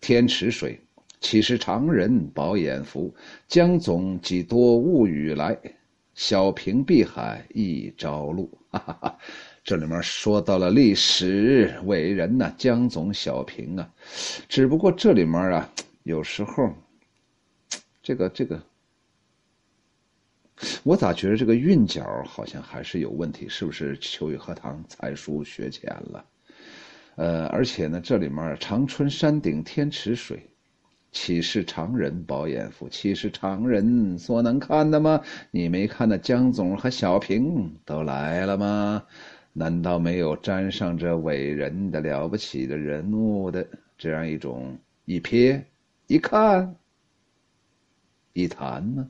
[0.00, 0.80] 天池水。
[1.20, 3.14] 岂是常人饱眼福？
[3.48, 5.58] 江总几多物语来？
[6.14, 8.50] 小平碧海一朝露。
[8.70, 9.18] 哈哈哈，
[9.64, 13.90] 这里面说到了历史伟人呐，江总、小平啊。
[14.48, 15.70] 只不过这里面啊，
[16.04, 16.72] 有时候，
[18.02, 18.62] 这个这个，
[20.84, 23.48] 我咋觉得这个韵脚好像还是有问题？
[23.48, 26.24] 是不是秋雨荷塘才疏学浅了？
[27.16, 30.42] 呃，而且呢，这里面长春山顶天池水。
[31.16, 32.90] 岂是常人饱眼福？
[32.90, 35.22] 岂是常人所能看的吗？
[35.50, 39.02] 你没看那江总和小平都来了吗？
[39.54, 45.62] 难道没有沾上这伟人的了不起的人物的这样一种一瞥、
[46.06, 46.76] 一看、
[48.34, 49.08] 一谈吗？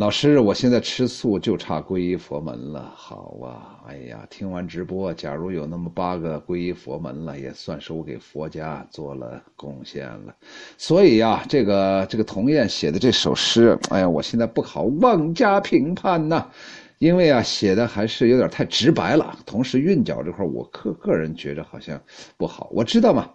[0.00, 2.90] 老师，我现在吃素就差皈依佛门了。
[2.96, 10.34] 好啊，哎呀，听完直播，假如有那么八个皈依佛门了，也算是我给佛家做了贡献了。
[10.78, 16.46] 所以呀，这个这个童燕写的这首诗，哎呀，我现在不好妄加评判呐，
[16.96, 19.36] 因为啊，写的还是有点太直白了。
[19.44, 22.00] 同时韵脚这块，我个个人觉着好像
[22.38, 22.70] 不好。
[22.72, 23.28] 我知道嘛。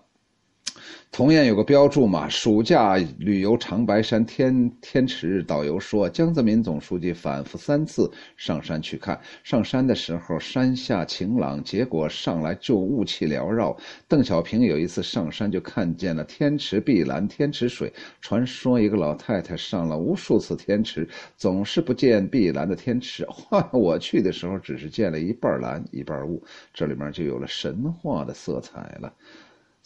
[1.12, 13.74] 同样有个标注嘛，暑假旅游长白山天天池，导游说江泽民总书记反复三次上山去看，上山的时候山下晴朗，结果上来就雾气缭绕。
[14.10, 17.94] 邓小平有一次上山就看见了天池碧蓝，天池水。
[18.20, 23.26] 传说一个老太太上了无数次天池，总是不见碧蓝的天池。
[23.52, 26.44] 哇，我去的时候只是见了一半蓝一半雾，
[26.74, 29.14] 这里面就有了神话的色彩了。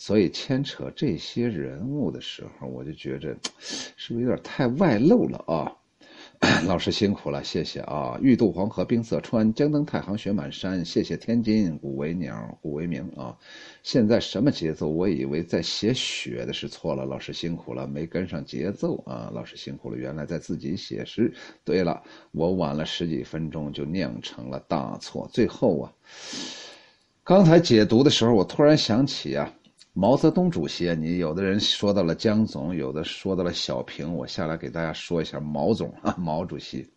[0.02, 5.76] 所以牵扯这些人物的时候，我就觉着，是不是有点太外露了啊？
[6.66, 8.18] 老师辛苦了，谢谢啊！
[8.22, 10.86] 欲渡黄河冰塞川，将登太行雪满山。
[10.86, 13.38] 谢谢天津古为鸟，古为名啊！
[13.84, 14.88] 现在什么节奏？
[14.88, 19.30] 我以为在写雪的是错了，老师辛苦了，没跟上节奏啊！
[19.36, 21.34] 老师辛苦了，原来在自己写诗。
[21.66, 25.30] 对了，我晚了十几分钟就酿成了大错。
[25.34, 25.92] 最后啊，
[27.26, 29.54] 刚才解读的时候，我突然想起啊。
[30.00, 36.90] 毛泽东主席，你有的人说到了江总，有的说到了小平，我下来给大家说一下毛总啊， 毛主席。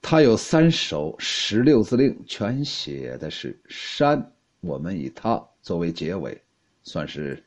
[0.00, 4.32] 他有三首十六字令，全写的是山。
[4.62, 6.40] 我们以它作为结尾，
[6.84, 7.44] 算是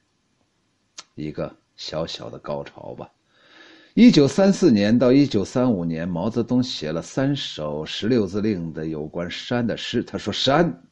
[1.16, 3.10] 一个小小的高潮吧。
[3.96, 10.04] 一九三四年到一九三五年，毛泽东写了三首十六字令的有关山的诗。
[10.04, 10.84] 他说：“山，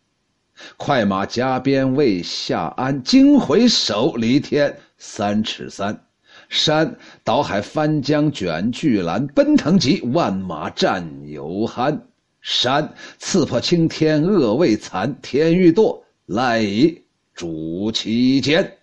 [0.78, 6.01] 快马加鞭未下鞍，惊回首，离天三尺三。
[6.49, 11.99] 山，倒海翻江卷巨澜，奔腾急，万马战犹酣。
[12.41, 17.03] 山，刺破青天恶未残，天欲堕。”赖以
[17.36, 18.78] 主其间，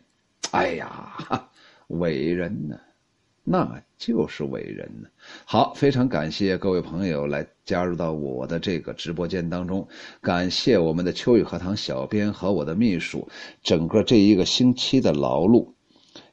[0.53, 1.49] 哎呀，
[1.89, 2.77] 伟人呐，
[3.43, 5.09] 那就是伟人呢。
[5.45, 9.87] 好，非常感谢各位朋友来加入到我的这个直播间当中，
[10.21, 13.29] 感谢我们的秋雨荷塘小编和我的秘书
[13.63, 15.69] 整个这一个星期的劳碌，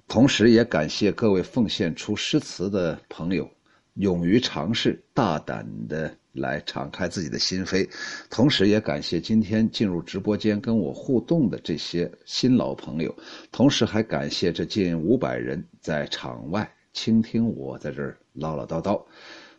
[0.08, 3.48] 同时也感谢各位奉献出诗词的朋友，
[3.94, 6.12] 勇于尝试，大胆的。
[6.32, 7.90] 来敞开自己的心扉，
[8.30, 13.14] 同时也感谢今天进入直播间跟我互动的这些新老朋友，
[13.52, 19.02] 同时还感谢这近五百人在场外倾听我在这唠唠叨叨。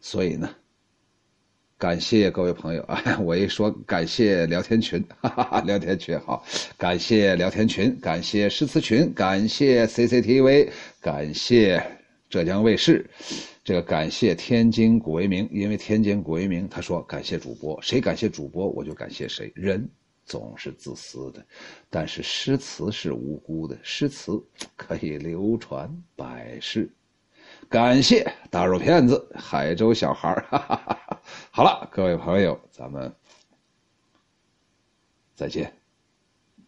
[0.03, 0.55] 所以呢，
[1.79, 3.19] 感谢各位朋友啊！
[3.25, 6.45] 我一说感谢聊天群， 哈哈哈，聊天群好，
[6.77, 10.69] 感谢聊天群，感谢诗词群，感谢 CCTV，
[11.01, 11.83] 感谢
[12.29, 13.09] 浙江卫视。
[13.65, 19.51] 这个感谢天津古为明，因为天津古为明他说感谢主播，谁感谢主播我就感谢谁。
[19.55, 19.89] 人
[20.27, 21.43] 总是自私的，
[21.89, 24.33] 但是诗词是无辜的，诗词
[24.77, 26.91] 可以流传百世。
[27.71, 31.21] 感谢大肉片子海州小孩哈哈哈
[31.53, 33.15] 好了，各位朋友，咱们
[35.37, 35.80] 再见。